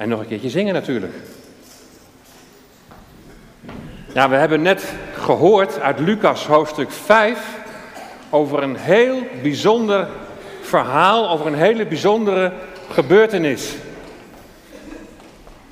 En 0.00 0.08
nog 0.08 0.20
een 0.20 0.26
keertje 0.26 0.50
zingen 0.50 0.74
natuurlijk. 0.74 1.14
Ja, 4.14 4.28
we 4.28 4.36
hebben 4.36 4.62
net 4.62 4.94
gehoord 5.14 5.80
uit 5.80 5.98
Lucas 5.98 6.46
hoofdstuk 6.46 6.90
5 6.90 7.58
over 8.30 8.62
een 8.62 8.76
heel 8.76 9.22
bijzonder 9.42 10.08
verhaal, 10.60 11.30
over 11.30 11.46
een 11.46 11.54
hele 11.54 11.86
bijzondere 11.86 12.52
gebeurtenis. 12.90 13.74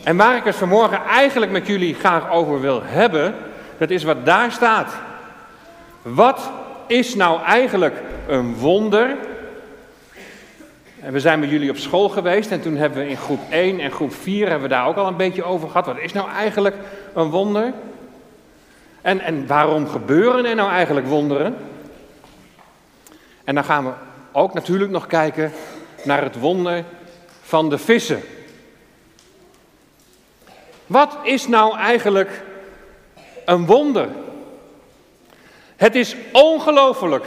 En 0.03 0.17
waar 0.17 0.37
ik 0.37 0.45
het 0.45 0.57
vanmorgen 0.57 1.05
eigenlijk 1.05 1.53
met 1.53 1.67
jullie 1.67 1.95
graag 1.95 2.31
over 2.31 2.61
wil 2.61 2.83
hebben, 2.85 3.35
dat 3.79 3.91
is 3.91 4.05
wat 4.05 4.25
daar 4.27 4.53
staat. 4.53 4.93
Wat 6.03 6.51
is 6.87 7.15
nou 7.15 7.43
eigenlijk 7.43 8.03
een 8.27 8.55
wonder? 8.55 9.17
En 11.01 11.13
we 11.13 11.21
zijn 11.21 11.41
met 11.41 11.51
jullie 11.51 11.71
op 11.71 11.77
school 11.77 12.09
geweest 12.09 12.51
en 12.51 12.61
toen 12.61 12.77
hebben 12.77 12.99
we 12.99 13.09
in 13.09 13.17
groep 13.17 13.41
1 13.51 13.81
en 13.81 13.91
groep 13.91 14.15
4 14.15 14.49
hebben 14.49 14.69
we 14.69 14.75
daar 14.75 14.87
ook 14.87 14.97
al 14.97 15.07
een 15.07 15.17
beetje 15.17 15.45
over 15.45 15.69
gehad. 15.69 15.87
Wat 15.87 15.99
is 15.99 16.13
nou 16.13 16.31
eigenlijk 16.31 16.77
een 17.15 17.31
wonder? 17.31 17.73
En, 19.01 19.21
en 19.21 19.47
waarom 19.47 19.89
gebeuren 19.89 20.45
er 20.45 20.55
nou 20.55 20.71
eigenlijk 20.71 21.07
wonderen? 21.07 21.57
En 23.45 23.55
dan 23.55 23.65
gaan 23.65 23.85
we 23.85 23.93
ook 24.33 24.55
natuurlijk 24.55 24.91
nog 24.91 25.07
kijken 25.07 25.53
naar 26.05 26.23
het 26.23 26.39
wonder 26.39 26.85
van 27.43 27.71
de 27.71 27.79
vissen. 27.79 28.23
Wat 30.87 31.17
is 31.23 31.49
nou 31.49 31.79
eigenlijk 31.79 32.43
een 33.45 33.67
wonder? 33.67 34.09
Het 35.77 35.95
is 35.95 36.17
ongelooflijk, 36.33 37.25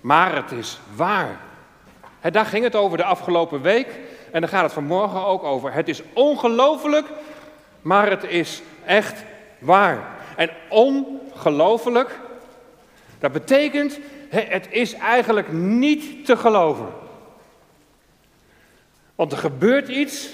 maar 0.00 0.34
het 0.34 0.52
is 0.52 0.80
waar. 0.96 1.49
Daar 2.20 2.46
ging 2.46 2.64
het 2.64 2.74
over 2.76 2.96
de 2.96 3.04
afgelopen 3.04 3.62
week 3.62 3.98
en 4.30 4.40
daar 4.40 4.50
gaat 4.50 4.62
het 4.62 4.72
vanmorgen 4.72 5.24
ook 5.24 5.42
over. 5.42 5.72
Het 5.72 5.88
is 5.88 6.02
ongelooflijk, 6.12 7.06
maar 7.82 8.10
het 8.10 8.24
is 8.24 8.62
echt 8.84 9.24
waar. 9.58 10.18
En 10.36 10.50
ongelooflijk, 10.68 12.18
dat 13.18 13.32
betekent, 13.32 13.98
het 14.28 14.66
is 14.70 14.94
eigenlijk 14.94 15.52
niet 15.52 16.26
te 16.26 16.36
geloven. 16.36 16.88
Want 19.14 19.32
er 19.32 19.38
gebeurt 19.38 19.88
iets 19.88 20.28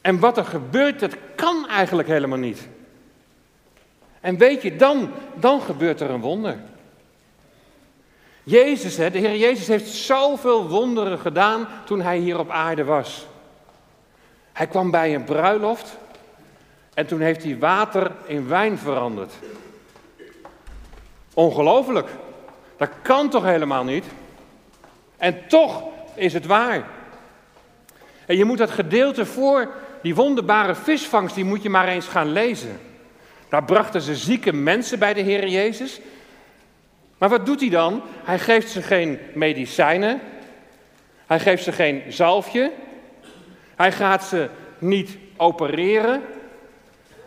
en 0.00 0.18
wat 0.18 0.36
er 0.36 0.44
gebeurt, 0.44 1.00
dat 1.00 1.16
kan 1.34 1.68
eigenlijk 1.68 2.08
helemaal 2.08 2.38
niet. 2.38 2.68
En 4.20 4.38
weet 4.38 4.62
je, 4.62 4.76
dan, 4.76 5.10
dan 5.34 5.60
gebeurt 5.60 6.00
er 6.00 6.10
een 6.10 6.20
wonder. 6.20 6.56
Jezus, 8.44 8.96
de 8.96 9.10
Heer 9.12 9.36
Jezus 9.36 9.66
heeft 9.66 9.88
zoveel 9.88 10.68
wonderen 10.68 11.18
gedaan 11.18 11.68
toen 11.84 12.00
hij 12.00 12.18
hier 12.18 12.38
op 12.38 12.50
aarde 12.50 12.84
was. 12.84 13.26
Hij 14.52 14.66
kwam 14.66 14.90
bij 14.90 15.14
een 15.14 15.24
bruiloft 15.24 15.96
en 16.94 17.06
toen 17.06 17.20
heeft 17.20 17.42
hij 17.42 17.58
water 17.58 18.10
in 18.26 18.48
wijn 18.48 18.78
veranderd. 18.78 19.32
Ongelooflijk. 21.34 22.08
Dat 22.76 22.90
kan 23.02 23.30
toch 23.30 23.44
helemaal 23.44 23.84
niet? 23.84 24.04
En 25.16 25.46
toch 25.48 25.82
is 26.14 26.32
het 26.32 26.46
waar. 26.46 26.86
En 28.26 28.36
je 28.36 28.44
moet 28.44 28.58
dat 28.58 28.70
gedeelte 28.70 29.26
voor 29.26 29.72
die 30.02 30.14
wonderbare 30.14 30.74
visvangst, 30.74 31.34
die 31.34 31.44
moet 31.44 31.62
je 31.62 31.70
maar 31.70 31.88
eens 31.88 32.06
gaan 32.06 32.32
lezen. 32.32 32.80
Daar 33.48 33.64
brachten 33.64 34.00
ze 34.00 34.16
zieke 34.16 34.52
mensen 34.52 34.98
bij 34.98 35.14
de 35.14 35.20
Heer 35.20 35.48
Jezus. 35.48 36.00
Maar 37.24 37.38
wat 37.38 37.46
doet 37.46 37.60
hij 37.60 37.68
dan? 37.68 38.02
Hij 38.24 38.38
geeft 38.38 38.70
ze 38.70 38.82
geen 38.82 39.18
medicijnen. 39.34 40.20
Hij 41.26 41.40
geeft 41.40 41.64
ze 41.64 41.72
geen 41.72 42.02
zalfje. 42.08 42.72
Hij 43.76 43.92
gaat 43.92 44.24
ze 44.24 44.48
niet 44.78 45.16
opereren. 45.36 46.22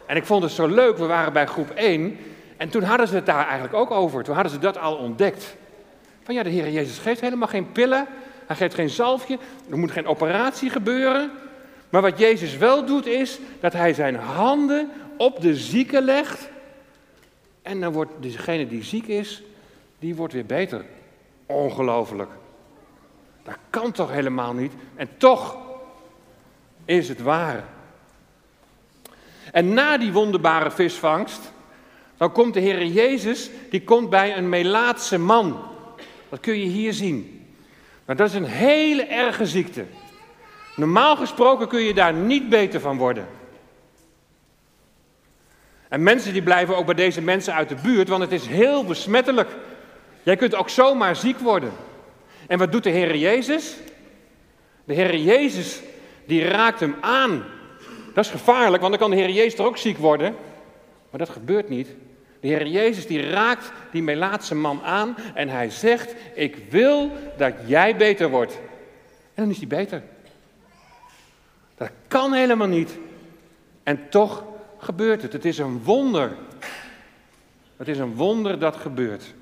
En 0.06 0.16
ik 0.16 0.25
vond 0.25 0.44
het 0.44 0.52
zo 0.52 0.68
leuk, 0.68 0.98
we 0.98 1.06
waren 1.06 1.34
bij 1.34 1.45
groep 1.45 1.70
1 1.70 2.18
en 2.57 2.69
toen 2.69 2.84
hadden 2.84 3.07
ze 3.07 3.16
het 3.16 3.25
daar 3.25 3.46
eigenlijk 3.46 3.74
ook 3.74 3.91
over. 3.91 4.24
Toen 4.24 4.34
hadden 4.34 4.52
ze 4.52 4.59
dat 4.59 4.78
al 4.78 4.96
ontdekt. 4.96 5.56
Van 6.24 6.36
ja, 6.36 6.44
de 6.44 6.50
Heer 6.50 6.69
Jezus 6.69 6.97
geeft 6.97 7.22
helemaal 7.22 7.47
geen 7.47 7.72
pillen. 7.72 8.07
Hij 8.46 8.56
geeft 8.56 8.75
geen 8.75 8.90
zalfje. 8.90 9.38
Er 9.69 9.78
moet 9.78 9.91
geen 9.91 10.07
operatie 10.07 10.69
gebeuren. 10.69 11.31
Maar 11.90 12.02
wat 12.02 12.19
Jezus 12.19 12.57
wel 12.57 12.86
doet 12.86 13.06
is 13.06 13.40
dat 13.59 13.74
hij 13.74 13.94
zijn 13.94 14.16
handen 14.16 14.91
op 15.18 15.41
de 15.41 15.56
zieke 15.56 16.02
legt. 16.02 16.50
En 17.62 17.81
dan 17.81 17.94
wordt 17.94 18.12
degene 18.19 18.68
die 18.68 18.84
ziek 18.84 19.07
is, 19.07 19.41
die 20.00 20.16
wordt 20.16 20.34
weer 20.34 20.46
beter. 20.46 20.85
Ongelooflijk. 21.46 22.31
Dat 23.44 23.58
kan 23.69 23.91
toch 23.91 24.12
helemaal 24.12 24.53
niet? 24.53 24.74
En 24.96 25.09
toch 25.18 25.58
is 26.85 27.09
het 27.09 27.22
waar. 27.22 27.63
En 29.52 29.74
na 29.74 29.97
die 29.97 30.12
wonderbare 30.12 30.72
visvangst, 30.72 31.52
dan 32.18 32.31
komt 32.31 32.53
de 32.53 32.59
Heer 32.59 32.86
Jezus, 32.86 33.50
die 33.69 33.84
komt 33.84 34.09
bij 34.09 34.38
een 34.38 34.50
Melaatse 34.50 35.19
man. 35.19 35.62
Dat 36.30 36.40
kun 36.40 36.59
je 36.59 36.68
hier 36.68 36.94
zien. 36.94 37.46
Maar 38.06 38.16
dat 38.16 38.28
is 38.28 38.34
een 38.34 38.46
hele 38.46 39.03
erge 39.03 39.46
ziekte. 39.46 39.86
Normaal 40.75 41.16
gesproken 41.16 41.68
kun 41.68 41.81
je 41.81 41.94
daar 41.94 42.13
niet 42.13 42.50
beter 42.50 42.80
van 42.80 42.97
worden. 42.97 43.28
En 45.90 46.03
mensen 46.03 46.34
die 46.34 46.41
blijven 46.41 46.78
ook 46.78 46.86
bij 46.86 46.96
deze 46.96 47.22
mensen 47.22 47.53
uit 47.53 47.69
de 47.69 47.75
buurt, 47.75 48.07
want 48.07 48.22
het 48.22 48.31
is 48.31 48.47
heel 48.47 48.86
besmettelijk. 48.86 49.50
Jij 50.27 50.35
kunt 50.35 50.55
ook 50.55 50.69
zomaar 50.69 51.15
ziek 51.15 51.39
worden. 51.39 51.71
En 52.47 52.57
wat 52.57 52.71
doet 52.71 52.83
de 52.83 52.89
Heer 52.89 53.15
Jezus? 53.15 53.75
De 54.83 54.93
Heer 54.93 55.15
Jezus, 55.15 55.81
die 56.25 56.43
raakt 56.43 56.79
hem 56.79 56.95
aan. 57.01 57.43
Dat 58.13 58.25
is 58.25 58.31
gevaarlijk, 58.31 58.81
want 58.81 58.91
dan 58.91 59.01
kan 59.01 59.11
de 59.11 59.23
Heer 59.23 59.33
Jezus 59.33 59.59
er 59.59 59.65
ook 59.65 59.77
ziek 59.77 59.97
worden. 59.97 60.35
Maar 61.09 61.19
dat 61.19 61.29
gebeurt 61.29 61.69
niet. 61.69 61.88
De 62.39 62.47
Heer 62.47 62.67
Jezus 62.67 63.07
die 63.07 63.29
raakt 63.29 63.71
die 63.91 64.01
Melaatse 64.01 64.55
man 64.55 64.81
aan 64.83 65.15
en 65.33 65.49
hij 65.49 65.69
zegt, 65.69 66.15
ik 66.35 66.57
wil 66.69 67.11
dat 67.38 67.53
jij 67.65 67.95
beter 67.95 68.29
wordt. 68.29 68.53
En 69.33 69.44
dan 69.44 69.49
is 69.49 69.57
hij 69.57 69.67
beter. 69.67 70.03
Dat 71.77 71.89
kan 72.07 72.33
helemaal 72.33 72.67
niet. 72.67 72.97
En 73.83 74.09
toch 74.09 74.44
gebeurt 74.77 75.21
het. 75.21 75.33
Het 75.33 75.45
is 75.45 75.57
een 75.57 75.83
wonder. 75.83 76.35
Het 77.77 77.88
is 77.88 77.97
een 77.97 78.15
wonder 78.15 78.59
dat 78.59 78.75
gebeurt. 78.75 79.35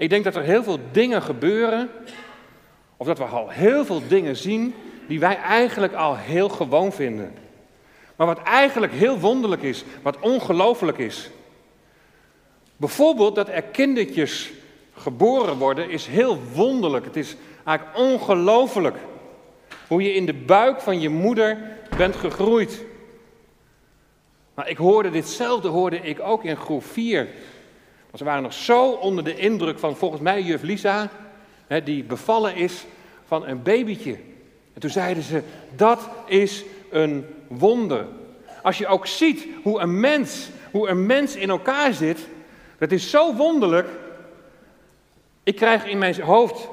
Ik 0.00 0.10
denk 0.10 0.24
dat 0.24 0.36
er 0.36 0.42
heel 0.42 0.62
veel 0.62 0.78
dingen 0.92 1.22
gebeuren, 1.22 1.90
of 2.96 3.06
dat 3.06 3.18
we 3.18 3.24
al 3.24 3.48
heel 3.48 3.84
veel 3.84 4.02
dingen 4.08 4.36
zien 4.36 4.74
die 5.06 5.20
wij 5.20 5.36
eigenlijk 5.36 5.92
al 5.92 6.16
heel 6.16 6.48
gewoon 6.48 6.92
vinden. 6.92 7.34
Maar 8.16 8.26
wat 8.26 8.42
eigenlijk 8.42 8.92
heel 8.92 9.18
wonderlijk 9.18 9.62
is, 9.62 9.84
wat 10.02 10.20
ongelooflijk 10.20 10.98
is. 10.98 11.30
Bijvoorbeeld 12.76 13.34
dat 13.34 13.48
er 13.48 13.62
kindertjes 13.62 14.50
geboren 14.94 15.56
worden, 15.56 15.90
is 15.90 16.06
heel 16.06 16.38
wonderlijk. 16.54 17.04
Het 17.04 17.16
is 17.16 17.36
eigenlijk 17.64 17.98
ongelooflijk 17.98 18.96
hoe 19.88 20.02
je 20.02 20.14
in 20.14 20.26
de 20.26 20.34
buik 20.34 20.80
van 20.80 21.00
je 21.00 21.08
moeder 21.08 21.58
bent 21.96 22.16
gegroeid. 22.16 22.84
Maar 24.54 24.68
ik 24.68 24.76
hoorde 24.76 25.10
ditzelfde 25.10 25.68
hoorde 25.68 25.96
ik 25.96 26.20
ook 26.20 26.44
in 26.44 26.56
groep 26.56 26.84
4. 26.84 27.28
Want 28.10 28.18
ze 28.18 28.24
waren 28.24 28.42
nog 28.42 28.52
zo 28.52 28.90
onder 28.90 29.24
de 29.24 29.36
indruk 29.36 29.78
van 29.78 29.96
volgens 29.96 30.20
mij 30.20 30.42
juf 30.42 30.62
Lisa, 30.62 31.08
hè, 31.66 31.82
die 31.82 32.04
bevallen 32.04 32.56
is 32.56 32.84
van 33.26 33.46
een 33.46 33.62
babytje. 33.62 34.18
En 34.74 34.80
toen 34.80 34.90
zeiden 34.90 35.22
ze, 35.22 35.42
dat 35.76 36.08
is 36.26 36.64
een 36.90 37.26
wonder. 37.48 38.06
Als 38.62 38.78
je 38.78 38.86
ook 38.86 39.06
ziet 39.06 39.46
hoe 39.62 39.80
een 39.80 40.00
mens, 40.00 40.48
hoe 40.70 40.88
een 40.88 41.06
mens 41.06 41.36
in 41.36 41.50
elkaar 41.50 41.92
zit, 41.92 42.28
dat 42.78 42.92
is 42.92 43.10
zo 43.10 43.34
wonderlijk. 43.34 43.88
Ik 45.42 45.56
krijg 45.56 45.86
in 45.86 45.98
mijn 45.98 46.20
hoofd, 46.20 46.68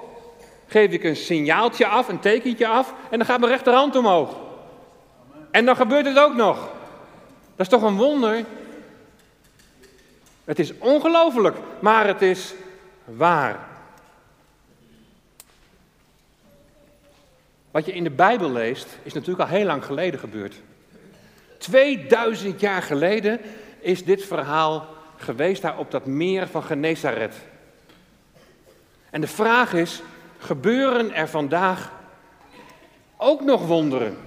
geef 0.68 0.92
ik 0.92 1.04
een 1.04 1.16
signaaltje 1.16 1.88
af, 1.88 2.08
een 2.08 2.20
tekentje 2.20 2.68
af, 2.68 2.94
en 3.10 3.18
dan 3.18 3.28
gaat 3.28 3.40
mijn 3.40 3.52
rechterhand 3.52 3.96
omhoog. 3.96 4.36
En 5.52 5.66
dan 5.66 5.76
gebeurt 5.76 6.06
het 6.06 6.20
ook 6.20 6.36
nog. 6.36 6.58
Dat 7.56 7.66
is 7.66 7.68
toch 7.68 7.82
een 7.82 7.98
wonder? 7.98 8.46
Het 10.48 10.60
is 10.60 10.78
ongelooflijk, 10.78 11.58
maar 11.80 12.08
het 12.08 12.22
is 12.22 12.54
waar. 13.04 13.68
Wat 17.72 17.86
je 17.86 17.94
in 17.94 18.04
de 18.04 18.10
Bijbel 18.10 18.52
leest, 18.52 18.98
is 19.04 19.14
natuurlijk 19.14 19.50
al 19.50 19.56
heel 19.56 19.66
lang 19.66 19.86
geleden 19.86 20.20
gebeurd. 20.20 20.56
2000 21.58 22.60
jaar 22.60 22.82
geleden 22.82 23.40
is 23.80 24.06
dit 24.06 24.26
verhaal 24.26 24.88
geweest 25.18 25.62
daar 25.62 25.78
op 25.78 25.92
dat 25.92 26.06
meer 26.06 26.48
van 26.48 26.64
Genezaret. 26.64 27.36
En 29.10 29.22
de 29.22 29.28
vraag 29.28 29.74
is, 29.74 30.02
gebeuren 30.38 31.14
er 31.14 31.30
vandaag 31.30 31.92
ook 33.18 33.42
nog 33.42 33.66
wonderen? 33.66 34.18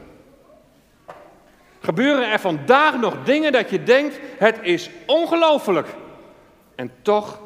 Gebeuren 1.80 2.30
er 2.30 2.40
vandaag 2.40 3.00
nog 3.00 3.16
dingen 3.24 3.52
dat 3.52 3.70
je 3.70 3.82
denkt, 3.82 4.18
het 4.38 4.58
is 4.62 4.90
ongelooflijk. 5.06 5.86
En 6.80 6.90
toch 7.02 7.40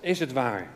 is 0.00 0.18
het 0.18 0.32
waar. 0.32 0.66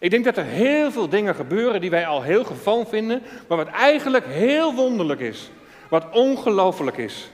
Ik 0.00 0.10
denk 0.10 0.24
dat 0.24 0.36
er 0.36 0.44
heel 0.44 0.90
veel 0.90 1.08
dingen 1.08 1.34
gebeuren 1.34 1.80
die 1.80 1.90
wij 1.90 2.06
al 2.06 2.22
heel 2.22 2.44
gewoon 2.44 2.86
vinden, 2.86 3.22
maar 3.48 3.56
wat 3.56 3.68
eigenlijk 3.68 4.26
heel 4.26 4.74
wonderlijk 4.74 5.20
is. 5.20 5.50
Wat 5.88 6.10
ongelooflijk 6.10 6.96
is. 6.96 7.30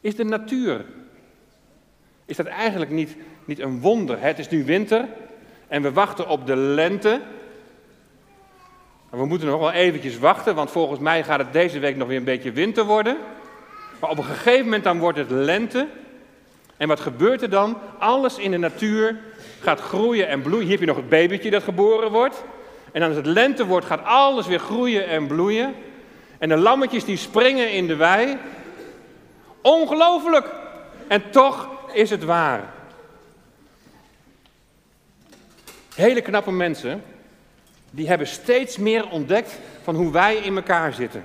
Is 0.00 0.16
de 0.16 0.24
natuur. 0.24 0.84
Is 2.24 2.36
dat 2.36 2.46
eigenlijk 2.46 2.90
niet, 2.90 3.16
niet 3.44 3.58
een 3.58 3.80
wonder? 3.80 4.20
Het 4.20 4.38
is 4.38 4.48
nu 4.48 4.64
winter 4.64 5.08
en 5.68 5.82
we 5.82 5.92
wachten 5.92 6.28
op 6.28 6.46
de 6.46 6.56
lente. 6.56 7.20
we 9.10 9.26
moeten 9.26 9.48
nog 9.48 9.60
wel 9.60 9.72
eventjes 9.72 10.18
wachten, 10.18 10.54
want 10.54 10.70
volgens 10.70 11.00
mij 11.00 11.24
gaat 11.24 11.38
het 11.38 11.52
deze 11.52 11.78
week 11.78 11.96
nog 11.96 12.08
weer 12.08 12.18
een 12.18 12.24
beetje 12.24 12.52
winter 12.52 12.84
worden. 12.84 13.16
Maar 14.00 14.10
op 14.10 14.18
een 14.18 14.24
gegeven 14.24 14.64
moment 14.64 14.84
dan 14.84 14.98
wordt 14.98 15.18
het 15.18 15.30
lente. 15.30 15.88
En 16.76 16.88
wat 16.88 17.00
gebeurt 17.00 17.42
er 17.42 17.50
dan? 17.50 17.78
Alles 17.98 18.38
in 18.38 18.50
de 18.50 18.58
natuur 18.58 19.16
gaat 19.60 19.80
groeien 19.80 20.28
en 20.28 20.42
bloeien. 20.42 20.62
Hier 20.62 20.70
heb 20.70 20.80
je 20.80 20.86
nog 20.86 20.96
het 20.96 21.08
babytje 21.08 21.50
dat 21.50 21.62
geboren 21.62 22.10
wordt. 22.10 22.44
En 22.92 23.02
als 23.02 23.16
het 23.16 23.26
lente 23.26 23.66
wordt, 23.66 23.86
gaat 23.86 24.04
alles 24.04 24.46
weer 24.46 24.58
groeien 24.58 25.06
en 25.06 25.26
bloeien. 25.26 25.74
En 26.38 26.48
de 26.48 26.56
lammetjes 26.56 27.04
die 27.04 27.16
springen 27.16 27.72
in 27.72 27.86
de 27.86 27.96
wei. 27.96 28.36
Ongelooflijk! 29.60 30.46
En 31.08 31.30
toch 31.30 31.68
is 31.92 32.10
het 32.10 32.24
waar. 32.24 32.74
Hele 35.94 36.20
knappe 36.20 36.52
mensen, 36.52 37.02
die 37.90 38.08
hebben 38.08 38.26
steeds 38.26 38.76
meer 38.76 39.08
ontdekt 39.08 39.58
van 39.82 39.94
hoe 39.94 40.12
wij 40.12 40.36
in 40.36 40.56
elkaar 40.56 40.92
zitten. 40.92 41.24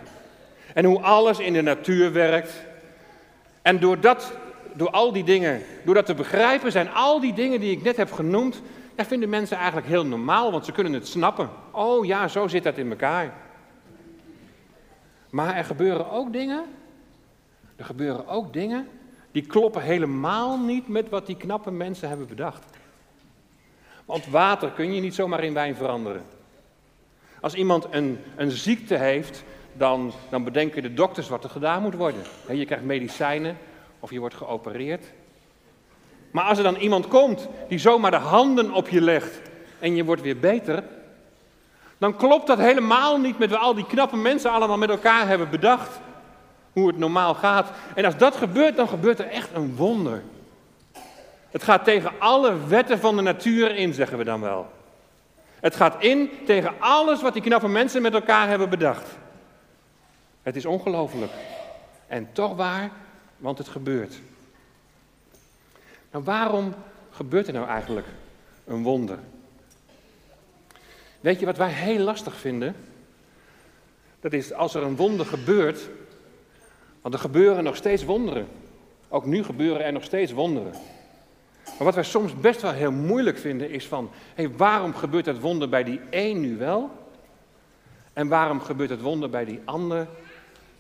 En 0.74 0.86
hoe 0.86 1.02
alles 1.02 1.40
in 1.40 1.54
de 1.54 1.62
natuur 1.62 2.12
werkt. 2.12 2.52
En 3.62 3.80
door, 3.80 4.00
dat, 4.00 4.34
door 4.74 4.90
al 4.90 5.12
die 5.12 5.24
dingen, 5.24 5.62
door 5.86 5.94
dat 5.94 6.06
te 6.06 6.14
begrijpen, 6.14 6.72
zijn 6.72 6.90
al 6.90 7.20
die 7.20 7.34
dingen 7.34 7.60
die 7.60 7.72
ik 7.72 7.84
net 7.84 7.98
heb 7.98 8.12
genoemd, 8.12 8.62
ja, 8.98 9.06
vinden 9.06 9.30
mensen 9.30 9.58
eigenlijk 9.58 9.88
heel 9.88 10.06
normaal, 10.06 10.52
want 10.52 10.66
ze 10.66 10.72
kunnen 10.72 10.94
het 10.94 11.08
snappen. 11.08 11.50
Oh 11.72 12.06
ja, 12.06 12.28
zo 12.28 12.48
zit 12.48 12.64
dat 12.64 12.78
in 12.78 12.90
elkaar. 12.90 13.34
Maar 15.30 15.56
er 15.56 15.66
gebeuren 15.66 16.10
ook 16.12 16.34
dingen, 16.34 16.64
er 17.76 17.86
gebeuren 17.86 18.28
ook 18.28 18.54
dingen 18.54 18.88
die 19.32 19.46
kloppen 19.46 19.82
helemaal 19.82 20.60
niet 20.60 20.88
met 20.88 21.10
wat 21.10 21.26
die 21.26 21.38
knappe 21.38 21.72
mensen 21.72 22.08
hebben 22.08 22.28
bedacht. 22.28 22.66
Want 24.06 24.26
water 24.26 24.72
kun 24.72 24.94
je 24.94 25.02
niet 25.02 25.16
zomaar 25.16 25.44
in 25.44 25.54
wijn 25.54 25.76
veranderen. 25.76 26.24
Als 27.42 27.54
iemand 27.54 27.88
een, 27.92 28.20
een 28.36 28.52
ziekte 28.52 28.96
heeft, 28.96 29.44
dan, 29.74 30.12
dan 30.30 30.44
bedenken 30.44 30.82
de 30.82 30.94
dokters 30.94 31.30
wat 31.30 31.44
er 31.44 31.50
gedaan 31.50 31.82
moet 31.82 31.96
worden. 31.96 32.22
Je 32.50 32.66
krijgt 32.66 32.86
medicijnen 32.86 33.58
of 34.02 34.12
je 34.12 34.20
wordt 34.20 34.36
geopereerd. 34.36 35.06
Maar 36.32 36.44
als 36.44 36.58
er 36.58 36.64
dan 36.64 36.76
iemand 36.76 37.08
komt 37.08 37.48
die 37.68 37.80
zomaar 37.80 38.12
de 38.12 38.18
handen 38.18 38.72
op 38.74 38.90
je 38.90 39.02
legt 39.02 39.42
en 39.80 39.96
je 39.96 40.06
wordt 40.06 40.22
weer 40.22 40.40
beter, 40.40 40.84
dan 41.98 42.16
klopt 42.16 42.48
dat 42.48 42.58
helemaal 42.58 43.18
niet 43.18 43.38
met 43.40 43.50
wat 43.50 43.60
al 43.60 43.74
die 43.74 43.88
knappe 43.88 44.18
mensen 44.18 44.52
allemaal 44.52 44.78
met 44.78 44.90
elkaar 44.90 45.28
hebben 45.28 45.50
bedacht. 45.50 46.00
Hoe 46.74 46.88
het 46.88 46.98
normaal 46.98 47.34
gaat. 47.34 47.72
En 47.96 48.06
als 48.06 48.18
dat 48.18 48.36
gebeurt, 48.36 48.76
dan 48.76 48.88
gebeurt 48.88 49.20
er 49.20 49.28
echt 49.28 49.50
een 49.54 49.76
wonder. 49.76 50.24
Het 51.50 51.64
gaat 51.64 51.84
tegen 51.84 52.12
alle 52.20 52.68
wetten 52.68 53.00
van 53.00 53.16
de 53.16 53.22
natuur 53.22 53.76
in, 53.76 53.94
zeggen 53.94 54.18
we 54.18 54.24
dan 54.24 54.42
wel. 54.42 54.70
Het 55.60 55.76
gaat 55.76 55.96
in 56.04 56.30
tegen 56.46 56.74
alles 56.80 57.22
wat 57.22 57.34
die 57.34 57.42
knappe 57.42 57.68
mensen 57.68 58.02
met 58.02 58.14
elkaar 58.14 58.48
hebben 58.48 58.70
bedacht. 58.70 59.08
Het 60.42 60.56
is 60.56 60.66
ongelooflijk. 60.66 61.32
En 62.08 62.30
toch 62.32 62.56
waar, 62.56 62.90
want 63.42 63.58
het 63.58 63.68
gebeurt. 63.68 64.22
Nou, 66.12 66.24
waarom 66.24 66.74
gebeurt 67.10 67.48
er 67.48 67.54
nou 67.54 67.68
eigenlijk 67.68 68.08
een 68.66 68.84
wonder? 68.84 69.20
Weet 71.20 71.40
je 71.40 71.46
wat 71.46 71.58
wij 71.58 71.72
heel 71.72 72.00
lastig 72.00 72.36
vinden? 72.36 72.76
Dat 74.20 74.34
is 74.34 74.54
als 74.54 74.74
er 74.74 74.84
een 74.84 74.96
wonder 74.96 75.26
gebeurt, 75.26 75.90
want 77.02 77.14
er 77.14 77.20
gebeuren 77.20 77.64
nog 77.64 77.76
steeds 77.76 78.04
wonderen. 78.04 78.48
Ook 79.10 79.26
nu 79.26 79.44
gebeuren 79.44 79.86
er 79.86 79.92
nog 79.92 80.04
steeds 80.04 80.32
wonderen. 80.32 80.74
Maar 81.66 81.84
wat 81.84 81.96
wij 81.96 82.04
soms 82.04 82.40
best 82.40 82.62
wel 82.62 82.72
heel 82.72 82.92
moeilijk 82.92 83.38
vinden 83.38 83.70
is 83.70 83.88
van, 83.88 84.10
hé, 84.36 84.56
waarom 84.56 84.96
gebeurt 84.96 85.26
het 85.26 85.40
wonder 85.40 85.70
bij 85.70 85.84
die 85.84 86.00
een 86.10 86.40
nu 86.42 86.58
wel? 86.58 86.90
En 88.14 88.28
waarom 88.28 88.60
gebeurt 88.62 88.90
het 88.90 89.02
wonder 89.02 89.30
bij 89.30 89.46
die 89.46 89.60
ander 89.66 90.08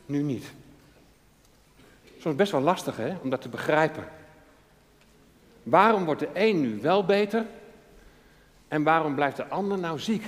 nu 0.05 0.21
niet? 0.21 0.53
Soms 2.21 2.35
best 2.35 2.51
wel 2.51 2.61
lastig 2.61 2.97
hè, 2.97 3.15
om 3.21 3.29
dat 3.29 3.41
te 3.41 3.49
begrijpen. 3.49 4.07
Waarom 5.63 6.05
wordt 6.05 6.19
de 6.19 6.29
een 6.33 6.61
nu 6.61 6.79
wel 6.81 7.05
beter 7.05 7.45
en 8.67 8.83
waarom 8.83 9.15
blijft 9.15 9.37
de 9.37 9.47
ander 9.47 9.79
nou 9.79 9.99
ziek? 9.99 10.23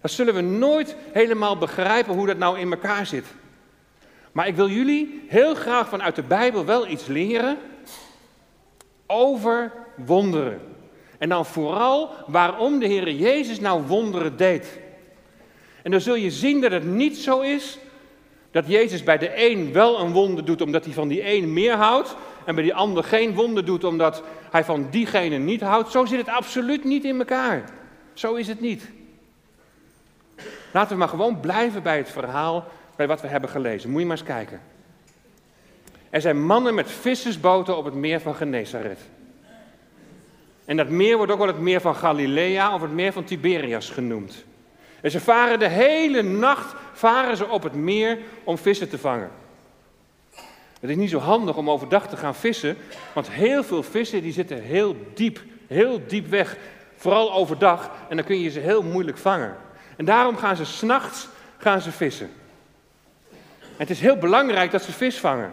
Dat 0.00 0.10
zullen 0.10 0.34
we 0.34 0.40
nooit 0.40 0.96
helemaal 1.12 1.58
begrijpen 1.58 2.14
hoe 2.14 2.26
dat 2.26 2.38
nou 2.38 2.58
in 2.58 2.70
elkaar 2.70 3.06
zit. 3.06 3.26
Maar 4.32 4.46
ik 4.46 4.56
wil 4.56 4.68
jullie 4.68 5.24
heel 5.28 5.54
graag 5.54 5.88
vanuit 5.88 6.16
de 6.16 6.22
Bijbel 6.22 6.64
wel 6.64 6.86
iets 6.86 7.06
leren 7.06 7.58
over 9.06 9.72
wonderen. 9.96 10.60
En 11.18 11.28
dan 11.28 11.46
vooral 11.46 12.10
waarom 12.26 12.78
de 12.78 12.86
Heer 12.86 13.10
Jezus 13.10 13.60
nou 13.60 13.82
wonderen 13.82 14.36
deed. 14.36 14.78
En 15.82 15.90
dan 15.90 16.00
zul 16.00 16.14
je 16.14 16.30
zien 16.30 16.60
dat 16.60 16.72
het 16.72 16.84
niet 16.84 17.16
zo 17.16 17.40
is 17.40 17.78
dat 18.50 18.66
Jezus 18.66 19.02
bij 19.02 19.18
de 19.18 19.50
een 19.50 19.72
wel 19.72 20.00
een 20.00 20.12
wonder 20.12 20.44
doet 20.44 20.62
omdat 20.62 20.84
hij 20.84 20.94
van 20.94 21.08
die 21.08 21.34
een 21.34 21.52
meer 21.52 21.74
houdt. 21.74 22.16
En 22.44 22.54
bij 22.54 22.64
die 22.64 22.74
ander 22.74 23.04
geen 23.04 23.34
wonder 23.34 23.64
doet 23.64 23.84
omdat 23.84 24.22
hij 24.50 24.64
van 24.64 24.86
diegene 24.90 25.38
niet 25.38 25.60
houdt. 25.60 25.90
Zo 25.90 26.04
zit 26.04 26.18
het 26.18 26.28
absoluut 26.28 26.84
niet 26.84 27.04
in 27.04 27.18
elkaar. 27.18 27.64
Zo 28.12 28.34
is 28.34 28.48
het 28.48 28.60
niet. 28.60 28.90
Laten 30.72 30.92
we 30.92 30.98
maar 30.98 31.08
gewoon 31.08 31.40
blijven 31.40 31.82
bij 31.82 31.96
het 31.96 32.10
verhaal, 32.10 32.68
bij 32.96 33.06
wat 33.06 33.20
we 33.20 33.28
hebben 33.28 33.50
gelezen. 33.50 33.90
Moet 33.90 34.00
je 34.00 34.06
maar 34.06 34.16
eens 34.16 34.26
kijken. 34.26 34.60
Er 36.10 36.20
zijn 36.20 36.44
mannen 36.44 36.74
met 36.74 36.90
vissersboten 36.90 37.76
op 37.76 37.84
het 37.84 37.94
meer 37.94 38.20
van 38.20 38.34
Genezaret. 38.34 39.00
En 40.64 40.76
dat 40.76 40.88
meer 40.88 41.16
wordt 41.16 41.32
ook 41.32 41.38
wel 41.38 41.46
het 41.46 41.58
meer 41.58 41.80
van 41.80 41.94
Galilea 41.94 42.74
of 42.74 42.80
het 42.80 42.92
meer 42.92 43.12
van 43.12 43.24
Tiberias 43.24 43.90
genoemd. 43.90 44.44
En 45.02 45.10
ze 45.10 45.20
varen 45.20 45.58
de 45.58 45.68
hele 45.68 46.22
nacht 46.22 46.74
varen 46.92 47.36
ze 47.36 47.48
op 47.48 47.62
het 47.62 47.74
meer 47.74 48.18
om 48.44 48.58
vissen 48.58 48.88
te 48.88 48.98
vangen. 48.98 49.30
Het 50.80 50.90
is 50.90 50.96
niet 50.96 51.10
zo 51.10 51.18
handig 51.18 51.56
om 51.56 51.70
overdag 51.70 52.08
te 52.08 52.16
gaan 52.16 52.34
vissen, 52.34 52.76
want 53.12 53.30
heel 53.30 53.64
veel 53.64 53.82
vissen 53.82 54.22
die 54.22 54.32
zitten 54.32 54.62
heel 54.62 54.96
diep, 55.14 55.40
heel 55.66 56.00
diep 56.06 56.26
weg. 56.26 56.56
Vooral 56.96 57.32
overdag 57.32 57.90
en 58.08 58.16
dan 58.16 58.24
kun 58.24 58.40
je 58.40 58.50
ze 58.50 58.60
heel 58.60 58.82
moeilijk 58.82 59.18
vangen. 59.18 59.56
En 59.96 60.04
daarom 60.04 60.36
gaan 60.36 60.56
ze 60.56 60.64
s'nachts 60.64 61.28
gaan 61.58 61.80
ze 61.80 61.92
vissen. 61.92 62.30
En 63.60 63.86
het 63.86 63.90
is 63.90 64.00
heel 64.00 64.16
belangrijk 64.16 64.70
dat 64.70 64.82
ze 64.82 64.92
vis 64.92 65.18
vangen. 65.18 65.52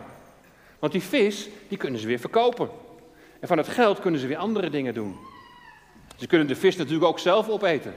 Want 0.79 0.91
die 0.91 1.01
vis, 1.01 1.49
die 1.67 1.77
kunnen 1.77 1.99
ze 1.99 2.07
weer 2.07 2.19
verkopen. 2.19 2.69
En 3.39 3.47
van 3.47 3.57
het 3.57 3.67
geld 3.67 3.99
kunnen 3.99 4.19
ze 4.19 4.27
weer 4.27 4.37
andere 4.37 4.69
dingen 4.69 4.93
doen. 4.93 5.15
Ze 6.15 6.27
kunnen 6.27 6.47
de 6.47 6.55
vis 6.55 6.75
natuurlijk 6.75 7.05
ook 7.05 7.19
zelf 7.19 7.49
opeten. 7.49 7.95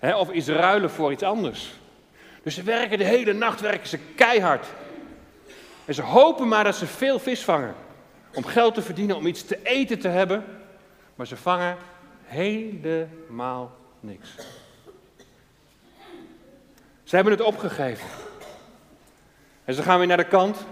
Of 0.00 0.30
iets 0.30 0.48
ruilen 0.48 0.90
voor 0.90 1.12
iets 1.12 1.22
anders. 1.22 1.72
Dus 2.42 2.54
ze 2.54 2.62
werken 2.62 2.98
de 2.98 3.04
hele 3.04 3.32
nacht 3.32 3.60
werken 3.60 3.88
ze 3.88 3.98
keihard. 3.98 4.66
En 5.84 5.94
ze 5.94 6.02
hopen 6.02 6.48
maar 6.48 6.64
dat 6.64 6.76
ze 6.76 6.86
veel 6.86 7.18
vis 7.18 7.44
vangen. 7.44 7.74
Om 8.34 8.44
geld 8.44 8.74
te 8.74 8.82
verdienen, 8.82 9.16
om 9.16 9.26
iets 9.26 9.44
te 9.44 9.58
eten 9.62 9.98
te 9.98 10.08
hebben. 10.08 10.44
Maar 11.14 11.26
ze 11.26 11.36
vangen 11.36 11.76
helemaal 12.24 13.76
niks. 14.00 14.34
Ze 17.04 17.14
hebben 17.14 17.32
het 17.32 17.42
opgegeven. 17.42 18.08
En 19.64 19.74
ze 19.74 19.82
gaan 19.82 19.98
weer 19.98 20.06
naar 20.06 20.16
de 20.16 20.24
kant. 20.24 20.66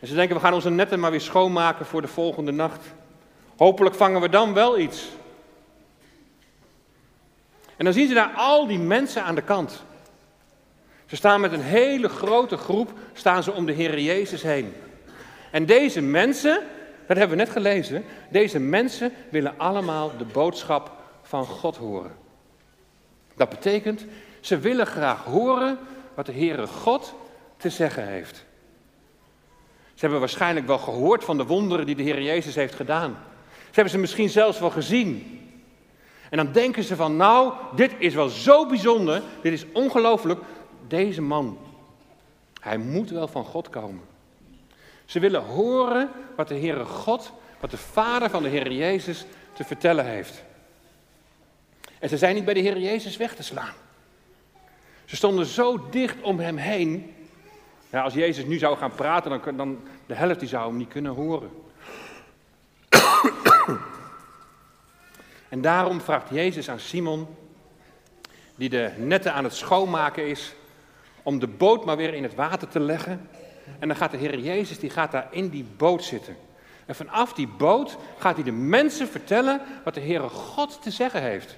En 0.00 0.06
ze 0.06 0.14
denken, 0.14 0.36
we 0.36 0.42
gaan 0.42 0.54
onze 0.54 0.70
netten 0.70 1.00
maar 1.00 1.10
weer 1.10 1.20
schoonmaken 1.20 1.86
voor 1.86 2.00
de 2.00 2.08
volgende 2.08 2.50
nacht. 2.50 2.80
Hopelijk 3.56 3.94
vangen 3.94 4.20
we 4.20 4.28
dan 4.28 4.54
wel 4.54 4.78
iets. 4.78 5.08
En 7.76 7.84
dan 7.84 7.94
zien 7.94 8.08
ze 8.08 8.14
daar 8.14 8.32
al 8.36 8.66
die 8.66 8.78
mensen 8.78 9.22
aan 9.22 9.34
de 9.34 9.42
kant. 9.42 9.82
Ze 11.06 11.16
staan 11.16 11.40
met 11.40 11.52
een 11.52 11.62
hele 11.62 12.08
grote 12.08 12.56
groep 12.56 12.92
staan 13.12 13.42
ze 13.42 13.52
om 13.52 13.66
de 13.66 13.72
Heer 13.72 14.00
Jezus 14.00 14.42
heen. 14.42 14.74
En 15.50 15.66
deze 15.66 16.00
mensen, 16.00 16.62
dat 17.06 17.16
hebben 17.16 17.36
we 17.36 17.42
net 17.44 17.52
gelezen, 17.52 18.04
deze 18.30 18.58
mensen 18.58 19.12
willen 19.30 19.54
allemaal 19.56 20.16
de 20.18 20.24
boodschap 20.24 20.92
van 21.22 21.44
God 21.44 21.76
horen. 21.76 22.16
Dat 23.36 23.48
betekent, 23.48 24.04
ze 24.40 24.58
willen 24.58 24.86
graag 24.86 25.24
horen 25.24 25.78
wat 26.14 26.26
de 26.26 26.32
Heere 26.32 26.66
God 26.66 27.14
te 27.56 27.70
zeggen 27.70 28.06
heeft. 28.06 28.44
Ze 29.94 30.00
hebben 30.00 30.20
waarschijnlijk 30.20 30.66
wel 30.66 30.78
gehoord 30.78 31.24
van 31.24 31.36
de 31.36 31.44
wonderen 31.44 31.86
die 31.86 31.94
de 31.94 32.02
Heer 32.02 32.22
Jezus 32.22 32.54
heeft 32.54 32.74
gedaan. 32.74 33.16
Ze 33.50 33.70
hebben 33.80 33.92
ze 33.92 33.98
misschien 33.98 34.28
zelfs 34.28 34.58
wel 34.58 34.70
gezien. 34.70 35.40
En 36.34 36.44
dan 36.44 36.52
denken 36.52 36.84
ze 36.84 36.96
van, 36.96 37.16
nou, 37.16 37.52
dit 37.74 37.92
is 37.98 38.14
wel 38.14 38.28
zo 38.28 38.66
bijzonder, 38.66 39.22
dit 39.42 39.52
is 39.52 39.64
ongelooflijk. 39.72 40.40
Deze 40.88 41.22
man, 41.22 41.58
hij 42.60 42.78
moet 42.78 43.10
wel 43.10 43.28
van 43.28 43.44
God 43.44 43.70
komen. 43.70 44.02
Ze 45.04 45.20
willen 45.20 45.42
horen 45.42 46.10
wat 46.36 46.48
de 46.48 46.54
Heere 46.54 46.84
God, 46.84 47.32
wat 47.60 47.70
de 47.70 47.76
Vader 47.76 48.30
van 48.30 48.42
de 48.42 48.48
Heer 48.48 48.72
Jezus 48.72 49.24
te 49.52 49.64
vertellen 49.64 50.06
heeft. 50.06 50.42
En 51.98 52.08
ze 52.08 52.18
zijn 52.18 52.34
niet 52.34 52.44
bij 52.44 52.54
de 52.54 52.60
Heer 52.60 52.78
Jezus 52.78 53.16
weg 53.16 53.34
te 53.34 53.42
slaan. 53.42 53.74
Ze 55.04 55.16
stonden 55.16 55.46
zo 55.46 55.88
dicht 55.90 56.22
om 56.22 56.38
hem 56.38 56.56
heen. 56.56 57.14
Ja, 57.90 58.02
als 58.02 58.14
Jezus 58.14 58.44
nu 58.44 58.58
zou 58.58 58.76
gaan 58.76 58.94
praten, 58.94 59.30
dan, 59.30 59.56
dan 59.56 59.80
de 60.06 60.14
helft 60.14 60.40
die 60.40 60.48
zou 60.48 60.68
hem 60.68 60.76
niet 60.76 60.88
kunnen 60.88 61.12
horen. 61.12 61.50
En 65.54 65.60
daarom 65.60 66.00
vraagt 66.00 66.30
Jezus 66.30 66.68
aan 66.68 66.78
Simon, 66.78 67.26
die 68.54 68.68
de 68.68 68.90
netten 68.96 69.32
aan 69.32 69.44
het 69.44 69.54
schoonmaken 69.54 70.26
is, 70.26 70.54
om 71.22 71.38
de 71.38 71.46
boot 71.46 71.84
maar 71.84 71.96
weer 71.96 72.14
in 72.14 72.22
het 72.22 72.34
water 72.34 72.68
te 72.68 72.80
leggen. 72.80 73.28
En 73.78 73.88
dan 73.88 73.96
gaat 73.96 74.10
de 74.10 74.16
Heer 74.16 74.38
Jezus, 74.38 74.78
die 74.78 74.90
gaat 74.90 75.12
daar 75.12 75.28
in 75.30 75.48
die 75.48 75.66
boot 75.76 76.04
zitten. 76.04 76.36
En 76.86 76.94
vanaf 76.94 77.32
die 77.32 77.46
boot 77.46 77.96
gaat 78.18 78.34
hij 78.34 78.44
de 78.44 78.52
mensen 78.52 79.08
vertellen 79.08 79.60
wat 79.84 79.94
de 79.94 80.00
Heere 80.00 80.28
God 80.28 80.82
te 80.82 80.90
zeggen 80.90 81.22
heeft. 81.22 81.56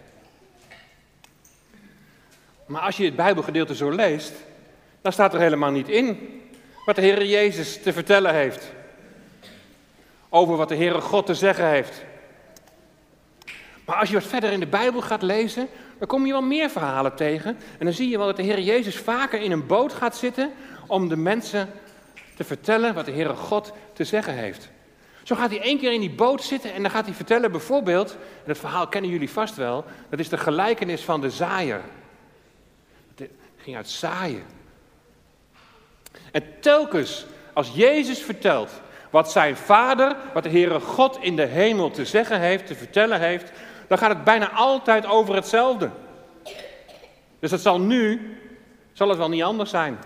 Maar 2.66 2.82
als 2.82 2.96
je 2.96 3.04
het 3.04 3.16
Bijbelgedeelte 3.16 3.74
zo 3.74 3.90
leest, 3.90 4.32
dan 5.00 5.12
staat 5.12 5.34
er 5.34 5.40
helemaal 5.40 5.70
niet 5.70 5.88
in 5.88 6.40
wat 6.84 6.94
de 6.94 7.02
Heere 7.02 7.28
Jezus 7.28 7.82
te 7.82 7.92
vertellen 7.92 8.34
heeft. 8.34 8.72
Over 10.28 10.56
wat 10.56 10.68
de 10.68 10.76
Heere 10.76 11.00
God 11.00 11.26
te 11.26 11.34
zeggen 11.34 11.68
heeft. 11.68 12.04
Maar 13.86 13.96
als 13.96 14.08
je 14.08 14.14
wat 14.14 14.24
verder 14.24 14.52
in 14.52 14.60
de 14.60 14.66
Bijbel 14.66 15.00
gaat 15.00 15.22
lezen, 15.22 15.68
dan 15.98 16.08
kom 16.08 16.26
je 16.26 16.32
wel 16.32 16.42
meer 16.42 16.70
verhalen 16.70 17.14
tegen. 17.14 17.56
En 17.78 17.84
dan 17.84 17.92
zie 17.92 18.08
je 18.08 18.16
wel 18.16 18.26
dat 18.26 18.36
de 18.36 18.42
Heer 18.42 18.60
Jezus 18.60 18.96
vaker 18.96 19.40
in 19.40 19.52
een 19.52 19.66
boot 19.66 19.92
gaat 19.92 20.16
zitten 20.16 20.52
om 20.86 21.08
de 21.08 21.16
mensen 21.16 21.70
te 22.36 22.44
vertellen 22.44 22.94
wat 22.94 23.04
de 23.04 23.12
Heere 23.12 23.34
God 23.34 23.72
te 23.92 24.04
zeggen 24.04 24.34
heeft. 24.34 24.68
Zo 25.22 25.34
gaat 25.34 25.50
hij 25.50 25.60
één 25.60 25.78
keer 25.78 25.92
in 25.92 26.00
die 26.00 26.10
boot 26.10 26.42
zitten 26.42 26.72
en 26.72 26.82
dan 26.82 26.90
gaat 26.90 27.04
hij 27.04 27.14
vertellen 27.14 27.50
bijvoorbeeld, 27.50 28.10
en 28.12 28.46
dat 28.46 28.58
verhaal 28.58 28.88
kennen 28.88 29.10
jullie 29.10 29.30
vast 29.30 29.56
wel, 29.56 29.84
dat 30.10 30.18
is 30.18 30.28
de 30.28 30.38
gelijkenis 30.38 31.02
van 31.02 31.20
de 31.20 31.30
zaaier. 31.30 31.80
Het 33.14 33.30
ging 33.56 33.76
uit 33.76 33.88
zaaien. 33.88 34.44
En 36.32 36.44
telkens 36.60 37.26
als 37.52 37.70
Jezus 37.74 38.18
vertelt 38.18 38.70
wat 39.10 39.32
zijn 39.32 39.56
vader, 39.56 40.16
wat 40.34 40.42
de 40.42 40.48
Heere 40.48 40.80
God 40.80 41.18
in 41.20 41.36
de 41.36 41.44
hemel 41.44 41.90
te 41.90 42.04
zeggen 42.04 42.40
heeft, 42.40 42.66
te 42.66 42.74
vertellen 42.74 43.20
heeft, 43.20 43.52
dan 43.88 43.98
gaat 43.98 44.08
het 44.08 44.24
bijna 44.24 44.50
altijd 44.50 45.06
over 45.06 45.34
hetzelfde. 45.34 45.90
Dus 47.38 47.50
het 47.50 47.60
zal 47.60 47.80
nu, 47.80 48.36
zal 48.92 49.08
het 49.08 49.18
wel 49.18 49.28
niet 49.28 49.42
anders 49.42 49.70
zijn. 49.70 49.98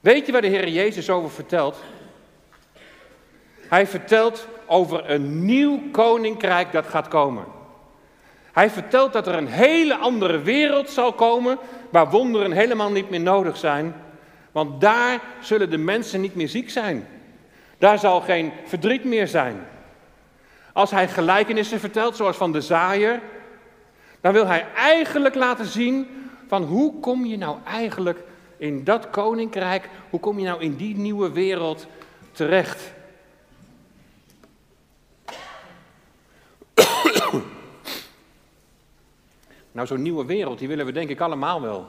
Weet 0.00 0.26
je 0.26 0.32
waar 0.32 0.40
de 0.40 0.46
Heer 0.46 0.68
Jezus 0.68 1.10
over 1.10 1.30
vertelt? 1.30 1.76
Hij 3.68 3.86
vertelt 3.86 4.48
over 4.66 5.10
een 5.10 5.44
nieuw 5.44 5.80
koninkrijk 5.90 6.72
dat 6.72 6.86
gaat 6.86 7.08
komen. 7.08 7.44
Hij 8.52 8.70
vertelt 8.70 9.12
dat 9.12 9.26
er 9.26 9.34
een 9.34 9.48
hele 9.48 9.96
andere 9.96 10.38
wereld 10.38 10.90
zal 10.90 11.12
komen 11.12 11.58
waar 11.90 12.10
wonderen 12.10 12.52
helemaal 12.52 12.90
niet 12.90 13.10
meer 13.10 13.20
nodig 13.20 13.56
zijn. 13.56 13.94
Want 14.52 14.80
daar 14.80 15.20
zullen 15.40 15.70
de 15.70 15.78
mensen 15.78 16.20
niet 16.20 16.34
meer 16.34 16.48
ziek 16.48 16.70
zijn. 16.70 17.08
Daar 17.78 17.98
zal 17.98 18.20
geen 18.20 18.52
verdriet 18.64 19.04
meer 19.04 19.28
zijn. 19.28 19.66
Als 20.76 20.90
hij 20.90 21.08
gelijkenissen 21.08 21.80
vertelt, 21.80 22.16
zoals 22.16 22.36
van 22.36 22.52
de 22.52 22.60
zaaier, 22.60 23.20
dan 24.20 24.32
wil 24.32 24.46
hij 24.46 24.66
eigenlijk 24.74 25.34
laten 25.34 25.66
zien 25.66 26.06
van 26.46 26.62
hoe 26.62 27.00
kom 27.00 27.24
je 27.24 27.36
nou 27.36 27.58
eigenlijk 27.64 28.22
in 28.56 28.84
dat 28.84 29.10
koninkrijk, 29.10 29.88
hoe 30.10 30.20
kom 30.20 30.38
je 30.38 30.44
nou 30.44 30.60
in 30.60 30.76
die 30.76 30.96
nieuwe 30.96 31.32
wereld 31.32 31.86
terecht? 32.32 32.92
nou, 39.72 39.86
zo'n 39.86 40.02
nieuwe 40.02 40.24
wereld, 40.24 40.58
die 40.58 40.68
willen 40.68 40.86
we 40.86 40.92
denk 40.92 41.08
ik 41.08 41.20
allemaal 41.20 41.62
wel. 41.62 41.86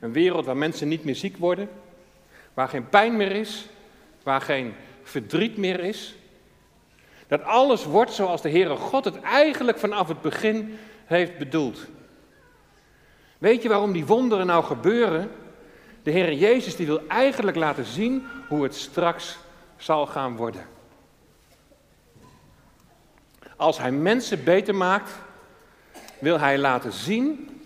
Een 0.00 0.12
wereld 0.12 0.44
waar 0.46 0.56
mensen 0.56 0.88
niet 0.88 1.04
meer 1.04 1.16
ziek 1.16 1.36
worden, 1.36 1.68
waar 2.54 2.68
geen 2.68 2.88
pijn 2.88 3.16
meer 3.16 3.32
is, 3.32 3.66
waar 4.22 4.40
geen 4.40 4.74
verdriet 5.02 5.56
meer 5.56 5.80
is. 5.80 6.16
Dat 7.34 7.44
alles 7.44 7.84
wordt 7.84 8.12
zoals 8.12 8.42
de 8.42 8.50
Heere 8.50 8.76
God 8.76 9.04
het 9.04 9.20
eigenlijk 9.20 9.78
vanaf 9.78 10.08
het 10.08 10.20
begin 10.20 10.78
heeft 11.04 11.38
bedoeld. 11.38 11.86
Weet 13.38 13.62
je 13.62 13.68
waarom 13.68 13.92
die 13.92 14.06
wonderen 14.06 14.46
nou 14.46 14.64
gebeuren? 14.64 15.30
De 16.02 16.10
Heere 16.10 16.38
Jezus 16.38 16.76
die 16.76 16.86
wil 16.86 17.06
eigenlijk 17.08 17.56
laten 17.56 17.84
zien 17.84 18.26
hoe 18.48 18.62
het 18.62 18.74
straks 18.74 19.38
zal 19.76 20.06
gaan 20.06 20.36
worden. 20.36 20.66
Als 23.56 23.78
hij 23.78 23.92
mensen 23.92 24.44
beter 24.44 24.74
maakt, 24.74 25.10
wil 26.18 26.38
hij 26.38 26.58
laten 26.58 26.92
zien. 26.92 27.60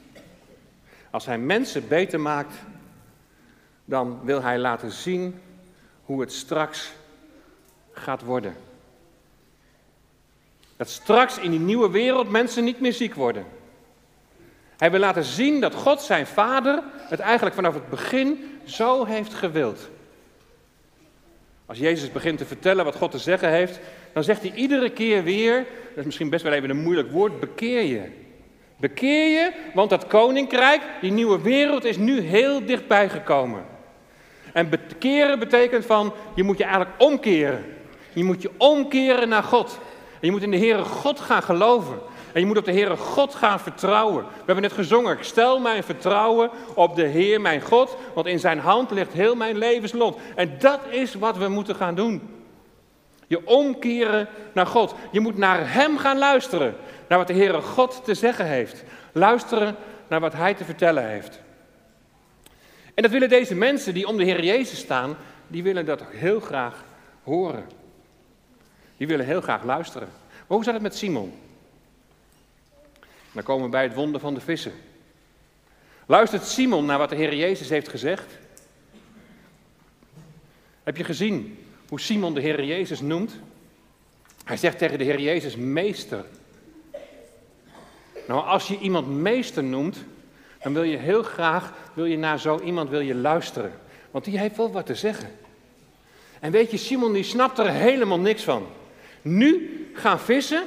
Als 1.10 1.26
hij 1.26 1.38
mensen 1.38 1.88
beter 1.88 2.20
maakt, 2.20 2.54
dan 3.84 4.20
wil 4.24 4.42
hij 4.42 4.58
laten 4.58 4.90
zien 4.90 5.40
hoe 6.04 6.20
het 6.20 6.32
straks 6.32 6.92
gaat 7.92 8.22
worden. 8.22 8.66
Dat 10.78 10.88
straks 10.88 11.38
in 11.38 11.50
die 11.50 11.60
nieuwe 11.60 11.90
wereld 11.90 12.30
mensen 12.30 12.64
niet 12.64 12.80
meer 12.80 12.92
ziek 12.92 13.14
worden. 13.14 13.44
Hij 14.76 14.90
wil 14.90 15.00
laten 15.00 15.24
zien 15.24 15.60
dat 15.60 15.74
God 15.74 16.00
zijn 16.00 16.26
vader 16.26 16.82
het 16.96 17.20
eigenlijk 17.20 17.54
vanaf 17.54 17.74
het 17.74 17.88
begin 17.88 18.58
zo 18.64 19.04
heeft 19.04 19.34
gewild. 19.34 19.88
Als 21.66 21.78
Jezus 21.78 22.12
begint 22.12 22.38
te 22.38 22.44
vertellen 22.44 22.84
wat 22.84 22.94
God 22.94 23.10
te 23.10 23.18
zeggen 23.18 23.50
heeft, 23.50 23.80
dan 24.12 24.24
zegt 24.24 24.42
hij 24.42 24.52
iedere 24.54 24.90
keer 24.90 25.22
weer, 25.22 25.56
dat 25.88 25.96
is 25.98 26.04
misschien 26.04 26.30
best 26.30 26.42
wel 26.42 26.52
even 26.52 26.70
een 26.70 26.82
moeilijk 26.82 27.10
woord, 27.10 27.40
bekeer 27.40 27.82
je. 27.82 28.02
Bekeer 28.76 29.30
je, 29.30 29.52
want 29.74 29.90
dat 29.90 30.06
koninkrijk, 30.06 30.82
die 31.00 31.12
nieuwe 31.12 31.40
wereld 31.40 31.84
is 31.84 31.96
nu 31.96 32.20
heel 32.20 32.64
dichtbij 32.64 33.08
gekomen. 33.08 33.64
En 34.52 34.68
bekeren 34.68 35.38
betekent 35.38 35.86
van, 35.86 36.12
je 36.34 36.42
moet 36.42 36.58
je 36.58 36.64
eigenlijk 36.64 37.02
omkeren. 37.02 37.64
Je 38.12 38.24
moet 38.24 38.42
je 38.42 38.50
omkeren 38.56 39.28
naar 39.28 39.42
God. 39.42 39.78
En 40.20 40.26
je 40.26 40.30
moet 40.30 40.42
in 40.42 40.50
de 40.50 40.58
Heere 40.58 40.84
God 40.84 41.20
gaan 41.20 41.42
geloven. 41.42 41.98
En 42.32 42.40
je 42.40 42.46
moet 42.46 42.58
op 42.58 42.64
de 42.64 42.72
Heere 42.72 42.96
God 42.96 43.34
gaan 43.34 43.60
vertrouwen. 43.60 44.24
We 44.24 44.42
hebben 44.44 44.62
net 44.62 44.72
gezongen, 44.72 45.16
stel 45.20 45.60
mijn 45.60 45.82
vertrouwen 45.82 46.50
op 46.74 46.96
de 46.96 47.06
Heer 47.06 47.40
mijn 47.40 47.60
God, 47.60 47.96
want 48.14 48.26
in 48.26 48.38
zijn 48.38 48.58
hand 48.58 48.90
ligt 48.90 49.12
heel 49.12 49.34
mijn 49.34 49.58
levenslot. 49.58 50.18
En 50.34 50.58
dat 50.58 50.80
is 50.90 51.14
wat 51.14 51.36
we 51.36 51.48
moeten 51.48 51.74
gaan 51.74 51.94
doen. 51.94 52.36
Je 53.26 53.46
omkeren 53.46 54.28
naar 54.52 54.66
God. 54.66 54.94
Je 55.12 55.20
moet 55.20 55.36
naar 55.36 55.72
Hem 55.72 55.98
gaan 55.98 56.18
luisteren, 56.18 56.74
naar 57.08 57.18
wat 57.18 57.26
de 57.26 57.34
Heere 57.34 57.60
God 57.60 58.00
te 58.04 58.14
zeggen 58.14 58.46
heeft. 58.46 58.84
Luisteren 59.12 59.76
naar 60.08 60.20
wat 60.20 60.32
Hij 60.32 60.54
te 60.54 60.64
vertellen 60.64 61.08
heeft. 61.08 61.40
En 62.94 63.02
dat 63.02 63.12
willen 63.12 63.28
deze 63.28 63.54
mensen 63.54 63.94
die 63.94 64.06
om 64.06 64.16
de 64.16 64.24
Heer 64.24 64.44
Jezus 64.44 64.78
staan, 64.78 65.16
die 65.46 65.62
willen 65.62 65.86
dat 65.86 66.02
heel 66.10 66.40
graag 66.40 66.84
horen. 67.22 67.77
Die 68.98 69.06
willen 69.06 69.26
heel 69.26 69.40
graag 69.40 69.64
luisteren. 69.64 70.08
Maar 70.28 70.56
hoe 70.56 70.64
zat 70.64 70.74
het 70.74 70.82
met 70.82 70.96
Simon? 70.96 71.32
Dan 73.32 73.42
komen 73.42 73.64
we 73.64 73.70
bij 73.70 73.82
het 73.82 73.94
wonder 73.94 74.20
van 74.20 74.34
de 74.34 74.40
vissen. 74.40 74.72
Luistert 76.06 76.44
Simon 76.44 76.84
naar 76.84 76.98
wat 76.98 77.08
de 77.08 77.16
Heer 77.16 77.34
Jezus 77.34 77.68
heeft 77.68 77.88
gezegd? 77.88 78.26
Heb 80.82 80.96
je 80.96 81.04
gezien 81.04 81.58
hoe 81.88 82.00
Simon 82.00 82.34
de 82.34 82.40
Heer 82.40 82.64
Jezus 82.64 83.00
noemt? 83.00 83.32
Hij 84.44 84.56
zegt 84.56 84.78
tegen 84.78 84.98
de 84.98 85.04
Heer 85.04 85.20
Jezus 85.20 85.56
meester. 85.56 86.24
Nou, 88.26 88.46
als 88.46 88.68
je 88.68 88.78
iemand 88.78 89.08
meester 89.08 89.64
noemt, 89.64 90.04
dan 90.62 90.72
wil 90.72 90.82
je 90.82 90.96
heel 90.96 91.22
graag 91.22 91.72
wil 91.94 92.04
je 92.04 92.18
naar 92.18 92.40
zo 92.40 92.60
iemand 92.60 92.90
wil 92.90 93.00
je 93.00 93.14
luisteren. 93.14 93.72
Want 94.10 94.24
die 94.24 94.38
heeft 94.38 94.56
wel 94.56 94.72
wat 94.72 94.86
te 94.86 94.94
zeggen. 94.94 95.30
En 96.40 96.50
weet 96.50 96.70
je, 96.70 96.76
Simon 96.76 97.12
die 97.12 97.22
snapt 97.22 97.58
er 97.58 97.70
helemaal 97.70 98.18
niks 98.18 98.44
van. 98.44 98.66
Nu 99.22 99.90
gaan 99.94 100.20
vissen, 100.20 100.62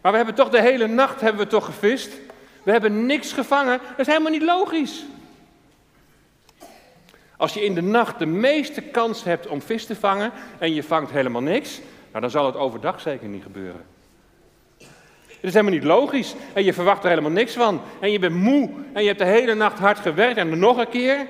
maar 0.00 0.10
we 0.10 0.16
hebben 0.16 0.36
toch 0.36 0.50
de 0.50 0.60
hele 0.60 0.86
nacht 0.86 1.20
hebben 1.20 1.42
we 1.42 1.50
toch 1.50 1.64
gevist. 1.64 2.12
We 2.62 2.70
hebben 2.70 3.06
niks 3.06 3.32
gevangen. 3.32 3.78
Dat 3.88 3.98
is 3.98 4.06
helemaal 4.06 4.32
niet 4.32 4.42
logisch. 4.42 5.04
Als 7.36 7.54
je 7.54 7.64
in 7.64 7.74
de 7.74 7.82
nacht 7.82 8.18
de 8.18 8.26
meeste 8.26 8.80
kans 8.80 9.24
hebt 9.24 9.46
om 9.46 9.62
vis 9.62 9.86
te 9.86 9.96
vangen 9.96 10.32
en 10.58 10.74
je 10.74 10.82
vangt 10.82 11.10
helemaal 11.10 11.42
niks, 11.42 11.80
nou 12.10 12.20
dan 12.20 12.30
zal 12.30 12.46
het 12.46 12.56
overdag 12.56 13.00
zeker 13.00 13.28
niet 13.28 13.42
gebeuren. 13.42 13.84
Het 15.26 15.54
is 15.54 15.60
helemaal 15.60 15.72
niet 15.72 15.84
logisch 15.84 16.34
en 16.52 16.64
je 16.64 16.72
verwacht 16.72 17.02
er 17.02 17.08
helemaal 17.08 17.30
niks 17.30 17.52
van. 17.52 17.80
En 18.00 18.12
je 18.12 18.18
bent 18.18 18.34
moe 18.34 18.70
en 18.92 19.02
je 19.02 19.06
hebt 19.06 19.18
de 19.18 19.24
hele 19.24 19.54
nacht 19.54 19.78
hard 19.78 19.98
gewerkt 19.98 20.36
en 20.36 20.58
nog 20.58 20.78
een 20.78 20.88
keer. 20.88 21.26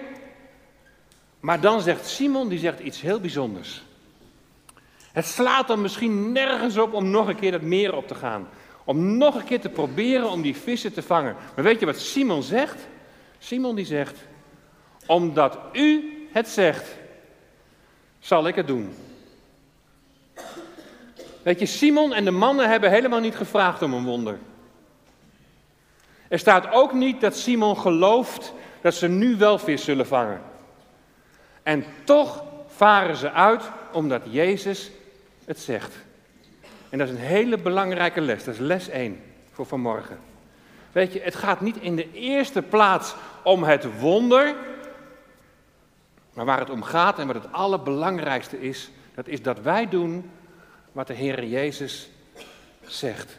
Maar 1.41 1.61
dan 1.61 1.81
zegt 1.81 2.07
Simon, 2.07 2.49
die 2.49 2.59
zegt 2.59 2.81
iets 2.81 3.01
heel 3.01 3.21
bijzonders. 3.21 3.83
Het 5.17 5.27
slaat 5.27 5.67
dan 5.67 5.81
misschien 5.81 6.33
nergens 6.33 6.77
op 6.77 6.93
om 6.93 7.11
nog 7.11 7.29
een 7.29 7.37
keer 7.37 7.51
dat 7.51 7.61
meer 7.61 7.95
op 7.95 8.09
te 8.09 8.15
gaan. 8.15 8.49
Om 8.85 9.17
nog 9.17 9.35
een 9.35 9.45
keer 9.45 9.61
te 9.61 9.69
proberen 9.69 10.31
om 10.31 10.43
die 10.43 10.57
vissen 10.57 10.93
te 10.93 11.03
vangen. 11.03 11.37
Maar 11.55 11.65
weet 11.65 11.81
je 11.81 11.87
wat 11.87 11.99
Simon 11.99 12.43
zegt? 12.43 12.87
Simon 13.39 13.75
die 13.75 13.85
zegt, 13.85 14.19
omdat 15.07 15.59
u 15.73 16.13
het 16.33 16.49
zegt, 16.49 16.97
zal 18.19 18.47
ik 18.47 18.55
het 18.55 18.67
doen. 18.67 18.95
Weet 21.43 21.61
je, 21.61 21.67
Simon 21.67 22.13
en 22.13 22.25
de 22.25 22.31
mannen 22.31 22.69
hebben 22.69 22.91
helemaal 22.91 23.21
niet 23.21 23.37
gevraagd 23.37 23.83
om 23.83 23.95
een 23.95 24.05
wonder. 24.05 24.39
Er 26.29 26.39
staat 26.39 26.71
ook 26.71 26.93
niet 26.93 27.21
dat 27.21 27.37
Simon 27.37 27.79
gelooft 27.79 28.53
dat 28.81 28.95
ze 28.95 29.09
nu 29.09 29.37
wel 29.37 29.59
vis 29.59 29.85
zullen 29.85 30.07
vangen. 30.07 30.43
En 31.63 31.85
toch 32.05 32.45
varen 32.67 33.17
ze 33.17 33.31
uit 33.31 33.63
omdat 33.93 34.23
Jezus 34.31 34.91
het 35.47 35.61
zegt. 35.61 35.95
En 36.89 36.99
dat 36.99 37.09
is 37.09 37.15
een 37.15 37.21
hele 37.21 37.59
belangrijke 37.59 38.21
les. 38.21 38.45
Dat 38.45 38.55
is 38.55 38.61
les 38.61 38.89
1 38.89 39.23
voor 39.53 39.67
vanmorgen. 39.67 40.19
Weet 40.93 41.13
je, 41.13 41.21
het 41.21 41.35
gaat 41.35 41.61
niet 41.61 41.77
in 41.77 41.97
de 41.97 42.13
eerste 42.13 42.63
plaats 42.63 43.15
om 43.43 43.65
het 43.65 43.99
wonder. 43.99 44.55
Maar 46.33 46.45
waar 46.45 46.59
het 46.59 46.71
om 46.71 46.83
gaat 46.83 47.19
en 47.19 47.27
wat 47.27 47.37
het 47.43 47.53
allerbelangrijkste 47.53 48.61
is, 48.61 48.91
dat 49.15 49.27
is 49.27 49.43
dat 49.43 49.61
wij 49.61 49.89
doen 49.89 50.31
wat 50.93 51.07
de 51.07 51.15
Heer 51.15 51.45
Jezus 51.45 52.11
zegt. 52.81 53.39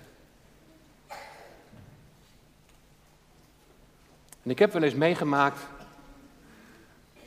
En 4.44 4.54
ik 4.54 4.60
heb 4.60 4.74
wel 4.74 4.84
eens 4.84 4.94
meegemaakt, 4.94 5.60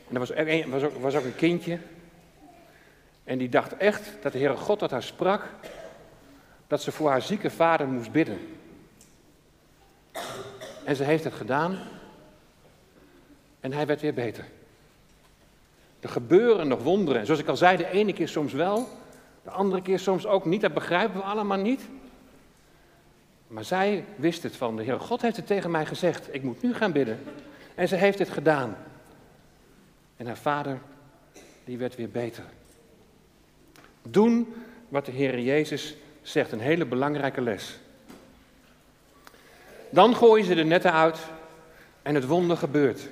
en 0.07 0.13
er 0.13 0.19
was, 0.19 0.29
was, 0.67 0.83
ook, 0.83 1.01
was 1.01 1.15
ook 1.15 1.23
een 1.23 1.35
kindje, 1.35 1.79
en 3.31 3.37
die 3.37 3.49
dacht 3.49 3.77
echt 3.77 4.11
dat 4.21 4.31
de 4.31 4.37
Heere 4.37 4.55
God 4.55 4.79
tot 4.79 4.91
haar 4.91 5.03
sprak, 5.03 5.49
dat 6.67 6.81
ze 6.81 6.91
voor 6.91 7.09
haar 7.09 7.21
zieke 7.21 7.49
vader 7.49 7.87
moest 7.87 8.11
bidden. 8.11 8.39
En 10.85 10.95
ze 10.95 11.03
heeft 11.03 11.23
het 11.23 11.33
gedaan, 11.33 11.79
en 13.59 13.73
hij 13.73 13.85
werd 13.85 14.01
weer 14.01 14.13
beter. 14.13 14.45
Er 15.99 16.09
gebeuren 16.09 16.67
nog 16.67 16.83
wonderen. 16.83 17.19
En 17.19 17.25
zoals 17.25 17.41
ik 17.41 17.47
al 17.47 17.57
zei, 17.57 17.77
de 17.77 17.89
ene 17.89 18.13
keer 18.13 18.27
soms 18.27 18.53
wel, 18.53 18.87
de 19.43 19.49
andere 19.49 19.81
keer 19.81 19.99
soms 19.99 20.25
ook 20.25 20.45
niet. 20.45 20.61
Dat 20.61 20.73
begrijpen 20.73 21.17
we 21.17 21.23
allemaal 21.23 21.57
niet. 21.57 21.81
Maar 23.47 23.65
zij 23.65 24.05
wist 24.15 24.43
het 24.43 24.55
van 24.55 24.75
de 24.75 24.83
Heer. 24.83 24.99
God 24.99 25.21
heeft 25.21 25.37
het 25.37 25.47
tegen 25.47 25.71
mij 25.71 25.85
gezegd. 25.85 26.33
Ik 26.33 26.43
moet 26.43 26.61
nu 26.61 26.73
gaan 26.73 26.91
bidden. 26.91 27.19
En 27.75 27.87
ze 27.87 27.95
heeft 27.95 28.19
het 28.19 28.29
gedaan. 28.29 28.77
En 30.17 30.25
haar 30.25 30.37
vader, 30.37 30.79
die 31.63 31.77
werd 31.77 31.95
weer 31.95 32.09
beter. 32.09 32.43
Doen 34.11 34.53
wat 34.89 35.05
de 35.05 35.11
Heer 35.11 35.39
Jezus 35.39 35.95
zegt. 36.21 36.51
Een 36.51 36.59
hele 36.59 36.85
belangrijke 36.85 37.41
les. 37.41 37.79
Dan 39.89 40.15
gooien 40.15 40.45
ze 40.45 40.55
de 40.55 40.63
netten 40.63 40.93
uit 40.93 41.19
en 42.01 42.15
het 42.15 42.27
wonder 42.27 42.57
gebeurt. 42.57 43.09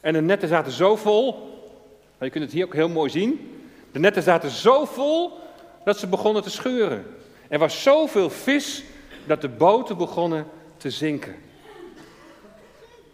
En 0.00 0.12
de 0.12 0.20
netten 0.20 0.48
zaten 0.48 0.72
zo 0.72 0.96
vol, 0.96 1.52
je 2.20 2.30
kunt 2.30 2.44
het 2.44 2.52
hier 2.52 2.64
ook 2.64 2.74
heel 2.74 2.88
mooi 2.88 3.10
zien. 3.10 3.60
De 3.92 3.98
netten 3.98 4.22
zaten 4.22 4.50
zo 4.50 4.84
vol 4.84 5.38
dat 5.84 5.98
ze 5.98 6.06
begonnen 6.06 6.42
te 6.42 6.50
scheuren. 6.50 7.06
Er 7.48 7.58
was 7.58 7.82
zoveel 7.82 8.30
vis 8.30 8.84
dat 9.26 9.40
de 9.40 9.48
boten 9.48 9.96
begonnen 9.96 10.46
te 10.76 10.90
zinken. 10.90 11.34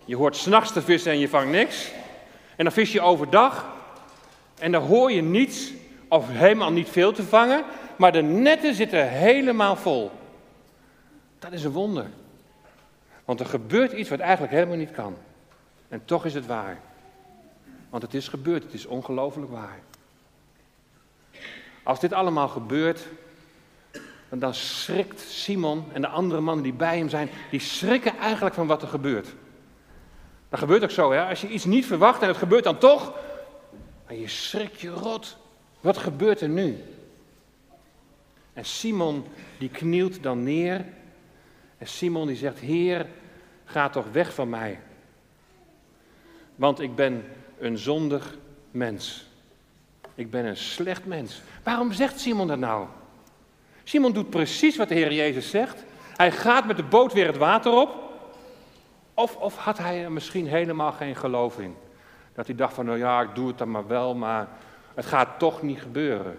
Je 0.04 0.16
hoort 0.16 0.36
s'nachts 0.36 0.72
te 0.72 0.82
vissen 0.82 1.12
en 1.12 1.18
je 1.18 1.28
vangt 1.28 1.50
niks. 1.50 1.90
En 2.56 2.64
dan 2.64 2.72
vis 2.72 2.92
je 2.92 3.00
overdag 3.00 3.66
en 4.58 4.72
dan 4.72 4.82
hoor 4.82 5.12
je 5.12 5.22
niets 5.22 5.72
of 6.10 6.28
helemaal 6.28 6.72
niet 6.72 6.88
veel 6.88 7.12
te 7.12 7.22
vangen, 7.22 7.64
maar 7.96 8.12
de 8.12 8.22
netten 8.22 8.74
zitten 8.74 9.08
helemaal 9.08 9.76
vol. 9.76 10.10
Dat 11.38 11.52
is 11.52 11.64
een 11.64 11.70
wonder. 11.70 12.06
Want 13.24 13.40
er 13.40 13.46
gebeurt 13.46 13.92
iets 13.92 14.08
wat 14.08 14.18
eigenlijk 14.18 14.52
helemaal 14.52 14.76
niet 14.76 14.90
kan. 14.90 15.16
En 15.88 16.04
toch 16.04 16.24
is 16.24 16.34
het 16.34 16.46
waar. 16.46 16.80
Want 17.90 18.02
het 18.02 18.14
is 18.14 18.28
gebeurd, 18.28 18.62
het 18.62 18.72
is 18.72 18.86
ongelooflijk 18.86 19.50
waar. 19.50 19.78
Als 21.82 22.00
dit 22.00 22.12
allemaal 22.12 22.48
gebeurt, 22.48 23.06
dan 24.28 24.54
schrikt 24.54 25.20
Simon 25.20 25.84
en 25.92 26.00
de 26.00 26.08
andere 26.08 26.40
mannen 26.40 26.64
die 26.64 26.72
bij 26.72 26.98
hem 26.98 27.08
zijn, 27.08 27.30
die 27.50 27.60
schrikken 27.60 28.16
eigenlijk 28.16 28.54
van 28.54 28.66
wat 28.66 28.82
er 28.82 28.88
gebeurt. 28.88 29.28
Dat 30.48 30.58
gebeurt 30.58 30.82
ook 30.82 30.90
zo, 30.90 31.12
hè? 31.12 31.24
als 31.24 31.40
je 31.40 31.48
iets 31.48 31.64
niet 31.64 31.86
verwacht 31.86 32.22
en 32.22 32.28
het 32.28 32.36
gebeurt 32.36 32.64
dan 32.64 32.78
toch, 32.78 33.12
en 34.06 34.20
je 34.20 34.28
schrikt 34.28 34.80
je 34.80 34.90
rot. 34.90 35.36
Wat 35.80 35.96
gebeurt 35.98 36.40
er 36.40 36.48
nu? 36.48 36.84
En 38.52 38.64
Simon 38.64 39.24
die 39.58 39.68
knielt 39.68 40.22
dan 40.22 40.42
neer 40.42 40.84
en 41.78 41.86
Simon 41.86 42.26
die 42.26 42.36
zegt, 42.36 42.58
Heer, 42.58 43.06
ga 43.64 43.88
toch 43.88 44.06
weg 44.12 44.34
van 44.34 44.48
mij. 44.48 44.80
Want 46.54 46.80
ik 46.80 46.94
ben 46.94 47.24
een 47.58 47.78
zondig 47.78 48.36
mens. 48.70 49.26
Ik 50.14 50.30
ben 50.30 50.44
een 50.44 50.56
slecht 50.56 51.06
mens. 51.06 51.42
Waarom 51.62 51.92
zegt 51.92 52.20
Simon 52.20 52.46
dat 52.46 52.58
nou? 52.58 52.86
Simon 53.84 54.12
doet 54.12 54.30
precies 54.30 54.76
wat 54.76 54.88
de 54.88 54.94
Heer 54.94 55.12
Jezus 55.12 55.50
zegt. 55.50 55.84
Hij 56.16 56.32
gaat 56.32 56.66
met 56.66 56.76
de 56.76 56.82
boot 56.82 57.12
weer 57.12 57.26
het 57.26 57.36
water 57.36 57.72
op. 57.72 58.10
Of, 59.14 59.36
of 59.36 59.56
had 59.56 59.78
hij 59.78 60.04
er 60.04 60.12
misschien 60.12 60.46
helemaal 60.46 60.92
geen 60.92 61.16
geloof 61.16 61.58
in? 61.58 61.74
Dat 62.34 62.46
hij 62.46 62.54
dacht 62.54 62.74
van, 62.74 62.84
nou 62.84 62.98
ja, 62.98 63.20
ik 63.20 63.34
doe 63.34 63.48
het 63.48 63.58
dan 63.58 63.70
maar 63.70 63.86
wel, 63.86 64.14
maar 64.14 64.48
het 64.94 65.06
gaat 65.06 65.38
toch 65.38 65.62
niet 65.62 65.80
gebeuren. 65.80 66.38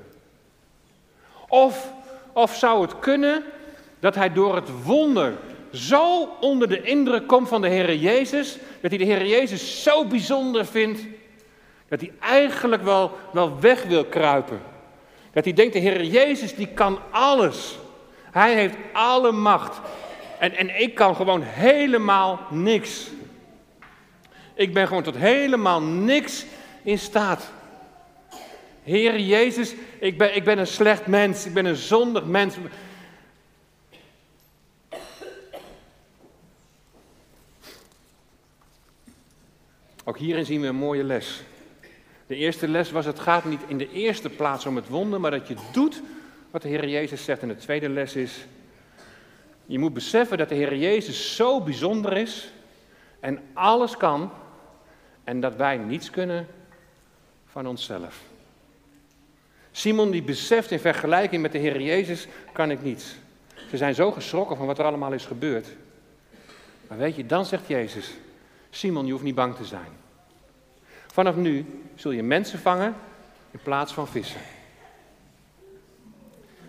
Of, 1.47 1.93
of 2.33 2.55
zou 2.55 2.81
het 2.81 2.99
kunnen 2.99 3.43
dat 3.99 4.15
hij 4.15 4.33
door 4.33 4.55
het 4.55 4.83
wonder 4.83 5.33
zo 5.71 6.29
onder 6.39 6.69
de 6.69 6.81
indruk 6.81 7.27
komt 7.27 7.47
van 7.47 7.61
de 7.61 7.67
Heer 7.67 7.95
Jezus, 7.95 8.57
dat 8.81 8.91
hij 8.91 8.99
de 8.99 9.05
Heer 9.05 9.25
Jezus 9.25 9.83
zo 9.83 10.05
bijzonder 10.05 10.65
vindt, 10.65 11.01
dat 11.87 11.99
hij 11.99 12.11
eigenlijk 12.19 12.83
wel, 12.83 13.17
wel 13.31 13.59
weg 13.59 13.83
wil 13.83 14.05
kruipen. 14.05 14.61
Dat 15.33 15.43
hij 15.43 15.53
denkt, 15.53 15.73
de 15.73 15.79
Heer 15.79 16.03
Jezus 16.03 16.55
die 16.55 16.67
kan 16.67 16.99
alles. 17.09 17.77
Hij 18.31 18.53
heeft 18.53 18.75
alle 18.93 19.31
macht. 19.31 19.79
En, 20.39 20.55
en 20.55 20.81
ik 20.81 20.95
kan 20.95 21.15
gewoon 21.15 21.41
helemaal 21.41 22.39
niks. 22.49 23.07
Ik 24.53 24.73
ben 24.73 24.87
gewoon 24.87 25.03
tot 25.03 25.17
helemaal 25.17 25.81
niks 25.81 26.45
in 26.83 26.99
staat. 26.99 27.51
Heer 28.83 29.19
Jezus, 29.19 29.75
ik 29.99 30.17
ben, 30.17 30.35
ik 30.35 30.43
ben 30.43 30.57
een 30.57 30.67
slecht 30.67 31.07
mens. 31.07 31.45
Ik 31.45 31.53
ben 31.53 31.65
een 31.65 31.75
zondig 31.75 32.25
mens. 32.25 32.55
Ook 40.03 40.17
hierin 40.17 40.45
zien 40.45 40.61
we 40.61 40.67
een 40.67 40.75
mooie 40.75 41.03
les. 41.03 41.43
De 42.27 42.35
eerste 42.35 42.67
les 42.67 42.91
was: 42.91 43.05
het 43.05 43.19
gaat 43.19 43.45
niet 43.45 43.61
in 43.67 43.77
de 43.77 43.91
eerste 43.91 44.29
plaats 44.29 44.65
om 44.65 44.75
het 44.75 44.87
wonder, 44.87 45.19
maar 45.19 45.31
dat 45.31 45.47
je 45.47 45.55
doet 45.71 46.01
wat 46.51 46.61
de 46.61 46.67
Heer 46.67 46.87
Jezus 46.87 47.23
zegt. 47.23 47.41
En 47.41 47.47
de 47.47 47.55
tweede 47.55 47.89
les 47.89 48.15
is: 48.15 48.45
je 49.65 49.79
moet 49.79 49.93
beseffen 49.93 50.37
dat 50.37 50.49
de 50.49 50.55
Heer 50.55 50.75
Jezus 50.75 51.35
zo 51.35 51.61
bijzonder 51.61 52.17
is 52.17 52.51
en 53.19 53.41
alles 53.53 53.97
kan, 53.97 54.31
en 55.23 55.39
dat 55.39 55.55
wij 55.55 55.77
niets 55.77 56.09
kunnen 56.09 56.47
van 57.45 57.67
onszelf. 57.67 58.30
Simon 59.71 60.11
die 60.11 60.23
beseft 60.23 60.71
in 60.71 60.79
vergelijking 60.79 61.41
met 61.41 61.51
de 61.51 61.57
Heer 61.57 61.81
Jezus 61.81 62.27
kan 62.51 62.71
ik 62.71 62.83
niets. 62.83 63.15
Ze 63.69 63.77
zijn 63.77 63.95
zo 63.95 64.11
geschrokken 64.11 64.57
van 64.57 64.65
wat 64.65 64.79
er 64.79 64.85
allemaal 64.85 65.13
is 65.13 65.25
gebeurd. 65.25 65.67
Maar 66.87 66.97
weet 66.97 67.15
je, 67.15 67.25
dan 67.25 67.45
zegt 67.45 67.67
Jezus, 67.67 68.11
Simon, 68.69 69.05
je 69.05 69.11
hoeft 69.11 69.23
niet 69.23 69.35
bang 69.35 69.55
te 69.55 69.65
zijn. 69.65 69.99
Vanaf 71.11 71.35
nu 71.35 71.65
zul 71.95 72.11
je 72.11 72.23
mensen 72.23 72.59
vangen 72.59 72.95
in 73.51 73.59
plaats 73.63 73.93
van 73.93 74.07
vissen. 74.07 74.41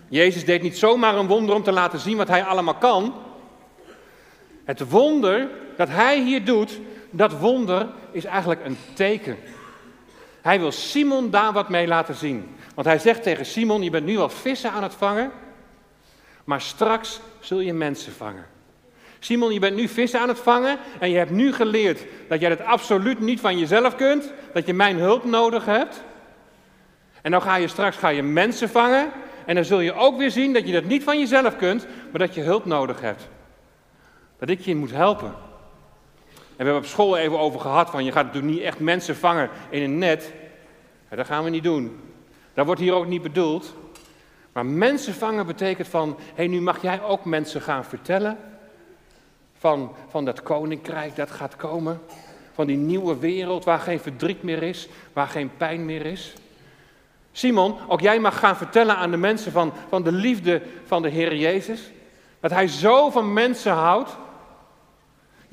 Jezus 0.08 0.44
deed 0.44 0.62
niet 0.62 0.78
zomaar 0.78 1.16
een 1.16 1.26
wonder 1.26 1.54
om 1.54 1.62
te 1.62 1.72
laten 1.72 1.98
zien 1.98 2.16
wat 2.16 2.28
hij 2.28 2.44
allemaal 2.44 2.74
kan. 2.74 3.14
Het 4.64 4.90
wonder 4.90 5.48
dat 5.76 5.88
hij 5.88 6.22
hier 6.22 6.44
doet, 6.44 6.80
dat 7.10 7.38
wonder 7.38 7.88
is 8.10 8.24
eigenlijk 8.24 8.64
een 8.64 8.76
teken. 8.94 9.36
Hij 10.42 10.60
wil 10.60 10.72
Simon 10.72 11.30
daar 11.30 11.52
wat 11.52 11.68
mee 11.68 11.86
laten 11.86 12.14
zien. 12.14 12.56
Want 12.74 12.86
hij 12.86 12.98
zegt 12.98 13.22
tegen 13.22 13.46
Simon, 13.46 13.82
je 13.82 13.90
bent 13.90 14.06
nu 14.06 14.18
al 14.18 14.28
vissen 14.28 14.70
aan 14.70 14.82
het 14.82 14.94
vangen, 14.94 15.30
maar 16.44 16.60
straks 16.60 17.20
zul 17.40 17.60
je 17.60 17.72
mensen 17.72 18.12
vangen. 18.12 18.46
Simon, 19.18 19.52
je 19.52 19.58
bent 19.58 19.76
nu 19.76 19.88
vissen 19.88 20.20
aan 20.20 20.28
het 20.28 20.38
vangen 20.38 20.78
en 20.98 21.10
je 21.10 21.16
hebt 21.16 21.30
nu 21.30 21.52
geleerd 21.52 22.04
dat 22.28 22.40
jij 22.40 22.50
het 22.50 22.60
absoluut 22.60 23.20
niet 23.20 23.40
van 23.40 23.58
jezelf 23.58 23.96
kunt, 23.96 24.32
dat 24.52 24.66
je 24.66 24.74
mijn 24.74 24.96
hulp 24.96 25.24
nodig 25.24 25.64
hebt. 25.64 26.02
En 27.22 27.30
dan 27.30 27.42
ga 27.42 27.56
je 27.56 27.68
straks 27.68 27.96
ga 27.96 28.08
je 28.08 28.22
mensen 28.22 28.68
vangen 28.68 29.10
en 29.46 29.54
dan 29.54 29.64
zul 29.64 29.80
je 29.80 29.94
ook 29.94 30.18
weer 30.18 30.30
zien 30.30 30.52
dat 30.52 30.66
je 30.66 30.72
dat 30.72 30.84
niet 30.84 31.04
van 31.04 31.18
jezelf 31.18 31.56
kunt, 31.56 31.86
maar 32.10 32.20
dat 32.20 32.34
je 32.34 32.40
hulp 32.40 32.64
nodig 32.64 33.00
hebt. 33.00 33.28
Dat 34.38 34.48
ik 34.48 34.60
je 34.60 34.76
moet 34.76 34.90
helpen. 34.90 35.34
We 36.62 36.68
hebben 36.68 36.86
op 36.86 36.94
school 36.94 37.16
even 37.16 37.38
over 37.38 37.60
gehad 37.60 37.90
van 37.90 38.04
je 38.04 38.12
gaat 38.12 38.24
natuurlijk 38.24 38.52
niet 38.52 38.62
echt 38.62 38.78
mensen 38.78 39.16
vangen 39.16 39.50
in 39.70 39.82
een 39.82 39.98
net. 39.98 40.32
dat 41.08 41.26
gaan 41.26 41.44
we 41.44 41.50
niet 41.50 41.62
doen. 41.62 42.00
Dat 42.54 42.66
wordt 42.66 42.80
hier 42.80 42.94
ook 42.94 43.06
niet 43.06 43.22
bedoeld. 43.22 43.74
Maar 44.52 44.66
mensen 44.66 45.14
vangen 45.14 45.46
betekent 45.46 45.88
van, 45.88 46.16
hé 46.18 46.32
hey, 46.34 46.46
nu 46.46 46.60
mag 46.60 46.82
jij 46.82 47.02
ook 47.02 47.24
mensen 47.24 47.60
gaan 47.60 47.84
vertellen 47.84 48.38
van, 49.58 49.94
van 50.08 50.24
dat 50.24 50.42
koninkrijk 50.42 51.16
dat 51.16 51.30
gaat 51.30 51.56
komen. 51.56 52.00
Van 52.52 52.66
die 52.66 52.76
nieuwe 52.76 53.18
wereld 53.18 53.64
waar 53.64 53.80
geen 53.80 54.00
verdriet 54.00 54.42
meer 54.42 54.62
is, 54.62 54.88
waar 55.12 55.28
geen 55.28 55.50
pijn 55.56 55.84
meer 55.84 56.06
is. 56.06 56.32
Simon, 57.32 57.76
ook 57.88 58.00
jij 58.00 58.20
mag 58.20 58.38
gaan 58.38 58.56
vertellen 58.56 58.96
aan 58.96 59.10
de 59.10 59.16
mensen 59.16 59.52
van, 59.52 59.72
van 59.88 60.02
de 60.02 60.12
liefde 60.12 60.62
van 60.84 61.02
de 61.02 61.08
Heer 61.08 61.36
Jezus. 61.36 61.90
Dat 62.40 62.50
Hij 62.50 62.68
zo 62.68 63.10
van 63.10 63.32
mensen 63.32 63.72
houdt. 63.72 64.16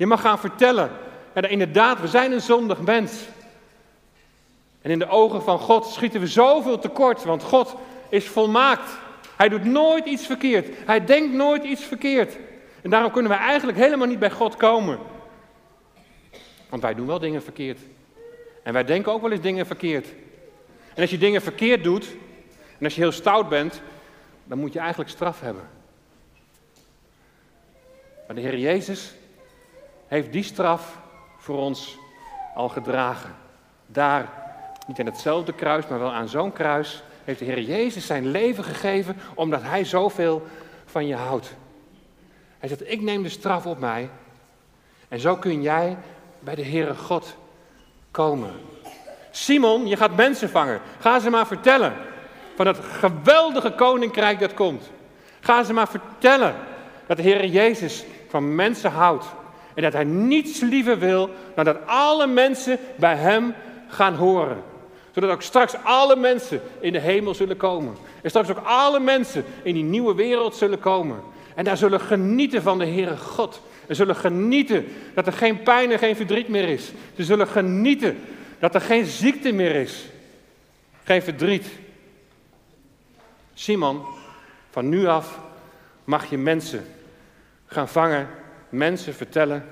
Je 0.00 0.06
mag 0.06 0.20
gaan 0.20 0.38
vertellen. 0.38 0.90
En 1.32 1.50
inderdaad, 1.50 2.00
we 2.00 2.08
zijn 2.08 2.32
een 2.32 2.40
zondig 2.40 2.80
mens. 2.80 3.12
En 4.82 4.90
in 4.90 4.98
de 4.98 5.08
ogen 5.08 5.42
van 5.42 5.58
God 5.58 5.86
schieten 5.86 6.20
we 6.20 6.26
zoveel 6.26 6.78
tekort, 6.78 7.24
want 7.24 7.42
God 7.42 7.74
is 8.08 8.28
volmaakt. 8.28 8.90
Hij 9.36 9.48
doet 9.48 9.64
nooit 9.64 10.06
iets 10.06 10.26
verkeerd. 10.26 10.68
Hij 10.86 11.04
denkt 11.04 11.34
nooit 11.34 11.64
iets 11.64 11.84
verkeerd. 11.84 12.36
En 12.82 12.90
daarom 12.90 13.10
kunnen 13.12 13.30
we 13.30 13.36
eigenlijk 13.36 13.78
helemaal 13.78 14.06
niet 14.06 14.18
bij 14.18 14.30
God 14.30 14.56
komen. 14.56 14.98
Want 16.68 16.82
wij 16.82 16.94
doen 16.94 17.06
wel 17.06 17.18
dingen 17.18 17.42
verkeerd. 17.42 17.78
En 18.62 18.72
wij 18.72 18.84
denken 18.84 19.12
ook 19.12 19.22
wel 19.22 19.30
eens 19.30 19.40
dingen 19.40 19.66
verkeerd. 19.66 20.06
En 20.94 21.00
als 21.00 21.10
je 21.10 21.18
dingen 21.18 21.42
verkeerd 21.42 21.84
doet, 21.84 22.06
en 22.78 22.84
als 22.84 22.94
je 22.94 23.00
heel 23.00 23.12
stout 23.12 23.48
bent, 23.48 23.80
dan 24.44 24.58
moet 24.58 24.72
je 24.72 24.78
eigenlijk 24.78 25.10
straf 25.10 25.40
hebben. 25.40 25.68
Maar 28.26 28.36
de 28.36 28.42
Heer 28.42 28.58
Jezus 28.58 29.14
heeft 30.10 30.32
die 30.32 30.42
straf 30.42 30.98
voor 31.36 31.58
ons 31.58 31.98
al 32.54 32.68
gedragen. 32.68 33.34
Daar, 33.86 34.28
niet 34.86 35.00
aan 35.00 35.06
hetzelfde 35.06 35.52
kruis, 35.52 35.86
maar 35.86 35.98
wel 35.98 36.12
aan 36.12 36.28
zo'n 36.28 36.52
kruis, 36.52 37.02
heeft 37.24 37.38
de 37.38 37.44
Heer 37.44 37.60
Jezus 37.60 38.06
zijn 38.06 38.26
leven 38.26 38.64
gegeven 38.64 39.16
omdat 39.34 39.62
Hij 39.62 39.84
zoveel 39.84 40.46
van 40.84 41.06
je 41.06 41.14
houdt. 41.14 41.54
Hij 42.58 42.68
zegt, 42.68 42.90
ik 42.90 43.00
neem 43.00 43.22
de 43.22 43.28
straf 43.28 43.66
op 43.66 43.78
mij. 43.78 44.10
En 45.08 45.20
zo 45.20 45.36
kun 45.36 45.62
jij 45.62 45.96
bij 46.40 46.54
de 46.54 46.64
Heere 46.64 46.94
God 46.94 47.36
komen. 48.10 48.52
Simon, 49.30 49.86
je 49.86 49.96
gaat 49.96 50.16
mensen 50.16 50.50
vangen. 50.50 50.80
Ga 50.98 51.18
ze 51.18 51.30
maar 51.30 51.46
vertellen 51.46 51.94
van 52.56 52.64
dat 52.64 52.78
geweldige 52.78 53.72
koninkrijk 53.72 54.38
dat 54.38 54.54
komt. 54.54 54.90
Ga 55.40 55.62
ze 55.62 55.72
maar 55.72 55.88
vertellen 55.88 56.54
dat 57.06 57.16
de 57.16 57.22
Heer 57.22 57.46
Jezus 57.46 58.04
van 58.28 58.54
mensen 58.54 58.90
houdt. 58.90 59.26
En 59.74 59.82
dat 59.82 59.92
hij 59.92 60.04
niets 60.04 60.60
liever 60.60 60.98
wil 60.98 61.30
dan 61.54 61.64
dat 61.64 61.76
alle 61.86 62.26
mensen 62.26 62.78
bij 62.96 63.16
hem 63.16 63.54
gaan 63.88 64.14
horen. 64.14 64.62
Zodat 65.14 65.30
ook 65.30 65.42
straks 65.42 65.74
alle 65.82 66.16
mensen 66.16 66.60
in 66.80 66.92
de 66.92 66.98
hemel 66.98 67.34
zullen 67.34 67.56
komen. 67.56 67.96
En 68.22 68.30
straks 68.30 68.50
ook 68.50 68.62
alle 68.64 69.00
mensen 69.00 69.44
in 69.62 69.74
die 69.74 69.82
nieuwe 69.82 70.14
wereld 70.14 70.54
zullen 70.54 70.78
komen. 70.78 71.20
En 71.54 71.64
daar 71.64 71.76
zullen 71.76 72.00
genieten 72.00 72.62
van 72.62 72.78
de 72.78 72.86
Heere 72.86 73.16
God. 73.16 73.60
En 73.86 73.96
zullen 73.96 74.16
genieten 74.16 74.86
dat 75.14 75.26
er 75.26 75.32
geen 75.32 75.62
pijn 75.62 75.92
en 75.92 75.98
geen 75.98 76.16
verdriet 76.16 76.48
meer 76.48 76.68
is. 76.68 76.92
Ze 77.16 77.24
zullen 77.24 77.46
genieten 77.46 78.18
dat 78.58 78.74
er 78.74 78.80
geen 78.80 79.04
ziekte 79.04 79.52
meer 79.52 79.74
is. 79.74 80.06
Geen 81.04 81.22
verdriet. 81.22 81.66
Simon, 83.54 84.02
van 84.70 84.88
nu 84.88 85.06
af 85.06 85.38
mag 86.04 86.30
je 86.30 86.38
mensen 86.38 86.86
gaan 87.66 87.88
vangen, 87.88 88.28
mensen 88.70 89.14
vertellen 89.14 89.64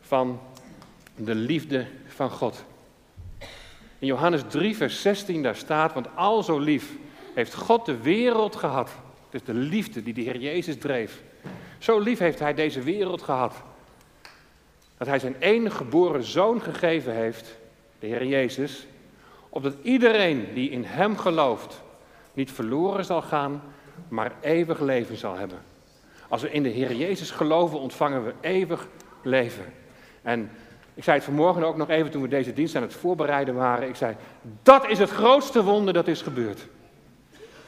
van 0.00 0.40
de 1.16 1.34
liefde 1.34 1.86
van 2.06 2.30
God. 2.30 2.64
In 3.98 4.06
Johannes 4.06 4.42
3, 4.48 4.76
vers 4.76 5.02
16, 5.02 5.42
daar 5.42 5.56
staat, 5.56 5.92
want 5.92 6.08
al 6.14 6.42
zo 6.42 6.58
lief 6.58 6.92
heeft 7.34 7.54
God 7.54 7.86
de 7.86 7.96
wereld 7.96 8.56
gehad. 8.56 8.90
Is 9.30 9.42
de 9.42 9.54
liefde 9.54 10.02
die 10.02 10.14
de 10.14 10.20
Heer 10.20 10.38
Jezus 10.38 10.78
dreef. 10.78 11.22
Zo 11.78 11.98
lief 11.98 12.18
heeft 12.18 12.38
Hij 12.38 12.54
deze 12.54 12.80
wereld 12.80 13.22
gehad. 13.22 13.54
Dat 14.96 15.06
Hij 15.06 15.18
zijn 15.18 15.36
enige 15.38 15.76
geboren 15.76 16.24
zoon 16.24 16.60
gegeven 16.60 17.14
heeft, 17.14 17.56
de 17.98 18.06
Heer 18.06 18.26
Jezus, 18.26 18.86
opdat 19.48 19.74
iedereen 19.82 20.54
die 20.54 20.70
in 20.70 20.84
Hem 20.84 21.16
gelooft 21.18 21.82
niet 22.32 22.50
verloren 22.50 23.04
zal 23.04 23.22
gaan, 23.22 23.62
maar 24.08 24.32
eeuwig 24.40 24.80
leven 24.80 25.16
zal 25.16 25.36
hebben. 25.36 25.58
Als 26.30 26.42
we 26.42 26.50
in 26.50 26.62
de 26.62 26.68
Heer 26.68 26.94
Jezus 26.94 27.30
geloven, 27.30 27.78
ontvangen 27.80 28.24
we 28.24 28.32
eeuwig 28.40 28.86
leven. 29.22 29.64
En 30.22 30.50
ik 30.94 31.04
zei 31.04 31.16
het 31.16 31.24
vanmorgen 31.24 31.64
ook 31.64 31.76
nog 31.76 31.88
even 31.88 32.10
toen 32.10 32.22
we 32.22 32.28
deze 32.28 32.52
dienst 32.52 32.76
aan 32.76 32.82
het 32.82 32.94
voorbereiden 32.94 33.54
waren. 33.54 33.88
Ik 33.88 33.96
zei, 33.96 34.16
dat 34.62 34.88
is 34.88 34.98
het 34.98 35.10
grootste 35.10 35.62
wonder 35.62 35.94
dat 35.94 36.08
is 36.08 36.22
gebeurd. 36.22 36.66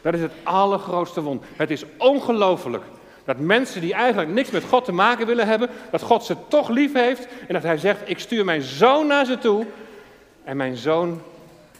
Dat 0.03 0.14
is 0.14 0.20
het 0.20 0.33
allergrootste 0.42 1.22
wonder. 1.22 1.46
Het 1.57 1.70
is 1.70 1.85
ongelooflijk 1.96 2.85
dat 3.25 3.38
mensen 3.38 3.81
die 3.81 3.94
eigenlijk 3.94 4.31
niks 4.31 4.51
met 4.51 4.64
God 4.64 4.85
te 4.85 4.92
maken 4.92 5.27
willen 5.27 5.46
hebben, 5.46 5.68
dat 5.90 6.03
God 6.03 6.25
ze 6.25 6.37
toch 6.48 6.68
lief 6.68 6.92
heeft 6.92 7.29
en 7.48 7.55
dat 7.55 7.62
Hij 7.62 7.79
zegt, 7.79 8.01
ik 8.05 8.18
stuur 8.18 8.44
mijn 8.44 8.62
zoon 8.62 9.07
naar 9.07 9.27
ze 9.27 9.38
toe 9.38 9.66
en 10.44 10.57
mijn 10.57 10.77
zoon 10.77 11.20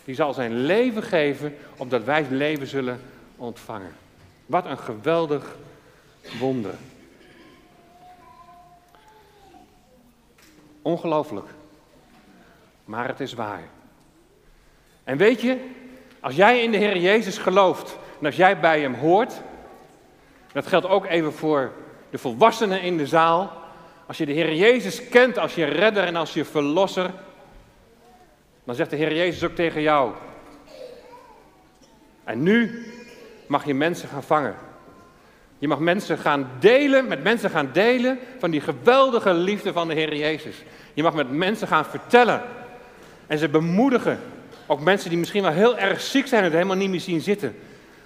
die 0.05 0.15
zal 0.15 0.33
zijn 0.33 0.55
leven 0.55 1.03
geven 1.03 1.55
opdat 1.77 2.05
wij 2.05 2.27
leven 2.31 2.67
zullen 2.67 3.01
ontvangen. 3.37 3.93
Wat 4.47 4.67
een 4.67 4.79
geweldig 4.79 5.57
wonder. 6.39 6.75
Ongelooflijk. 10.83 11.49
Maar 12.85 13.09
het 13.09 13.21
is 13.21 13.33
waar. 13.33 13.63
En 15.05 15.17
weet 15.17 15.41
je, 15.41 15.71
als 16.21 16.35
jij 16.35 16.63
in 16.63 16.71
de 16.71 16.77
Heer 16.77 16.97
Jezus 16.97 17.39
gelooft 17.39 17.97
en 18.21 18.27
als 18.27 18.37
jij 18.37 18.61
bij 18.61 18.81
Hem 18.81 18.95
hoort, 18.95 19.41
dat 20.53 20.67
geldt 20.67 20.87
ook 20.87 21.07
even 21.07 21.33
voor 21.33 21.73
de 22.11 22.19
volwassenen 22.19 22.83
in 22.83 22.97
de 22.97 23.07
zaal. 23.07 23.53
Als 24.07 24.19
je 24.19 24.27
de 24.27 24.33
Heer 24.33 24.55
Jezus 24.55 25.09
kent 25.09 25.39
als 25.39 25.55
je 25.55 25.65
redder 25.65 26.05
en 26.05 26.17
als 26.17 26.35
je 26.35 26.45
verlosser, 26.45 27.11
dan 28.65 28.75
zegt 28.75 28.91
de 28.91 28.97
Heer 28.97 29.15
Jezus 29.15 29.45
ook 29.45 29.55
tegen 29.55 29.83
jou. 29.83 30.13
En 32.25 32.43
nu 32.43 32.87
mag 33.47 33.65
je 33.65 33.75
mensen 33.75 34.09
gaan 34.09 34.23
vangen. 34.23 34.57
Je 35.63 35.69
mag 35.69 35.79
mensen 35.79 36.19
gaan 36.19 36.51
delen, 36.59 37.07
met 37.07 37.23
mensen 37.23 37.51
gaan 37.51 37.71
delen 37.73 38.19
van 38.39 38.51
die 38.51 38.61
geweldige 38.61 39.35
liefde 39.35 39.73
van 39.73 39.89
de 39.89 39.95
Heer 39.95 40.17
Jezus. 40.17 40.57
Je 40.95 41.03
mag 41.03 41.15
met 41.15 41.31
mensen 41.31 41.69
gaan 41.69 41.85
vertellen 41.85 42.43
en 43.27 43.39
ze 43.39 43.49
bemoedigen. 43.49 44.21
Ook 44.67 44.81
mensen 44.81 45.11
die 45.11 45.19
misschien 45.19 45.43
wel 45.43 45.53
heel 45.53 45.79
erg 45.79 46.01
ziek 46.01 46.27
zijn 46.27 46.41
en 46.41 46.47
het 46.47 46.57
helemaal 46.57 46.77
niet 46.77 46.91
meer 46.91 47.01
zien 47.01 47.21
zitten. 47.21 47.57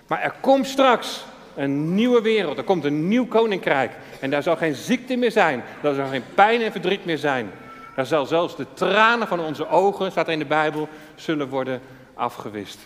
Maar 0.07 0.23
er 0.23 0.35
komt 0.41 0.67
straks 0.67 1.25
een 1.55 1.95
nieuwe 1.95 2.21
wereld, 2.21 2.59
er 2.59 2.65
komt 2.65 2.85
een 2.85 3.09
nieuw 3.09 3.27
koninkrijk. 3.27 3.93
En 4.21 4.31
daar 4.31 4.43
zal 4.43 4.57
geen 4.57 4.75
ziekte 4.75 5.17
meer 5.17 5.33
zijn, 5.33 5.63
daar 5.83 5.95
zal 5.95 6.09
geen 6.09 6.25
pijn 6.35 6.63
en 6.63 6.73
verdriet 6.73 7.05
meer 7.05 7.19
zijn. 7.19 7.51
Daar 7.95 8.07
zal 8.07 8.27
zelfs 8.27 8.57
de 8.57 8.67
tranen 8.75 9.29
van 9.29 9.41
onze 9.41 9.69
ogen, 9.69 10.11
staat 10.11 10.27
er 10.27 10.33
in 10.33 10.39
de 10.39 10.45
Bijbel, 10.45 10.89
zullen 11.15 11.49
worden 11.49 11.81
afgewist. 12.15 12.79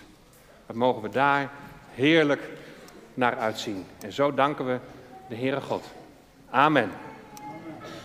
Wat 0.66 0.76
mogen 0.76 1.02
we 1.02 1.09
daar 1.09 1.50
heerlijk 1.94 2.40
naar 3.20 3.38
uitzien. 3.38 3.87
En 4.00 4.12
zo 4.12 4.35
danken 4.35 4.66
we 4.66 4.78
de 5.28 5.37
Heere 5.37 5.61
God. 5.61 5.85
Amen. 6.50 6.90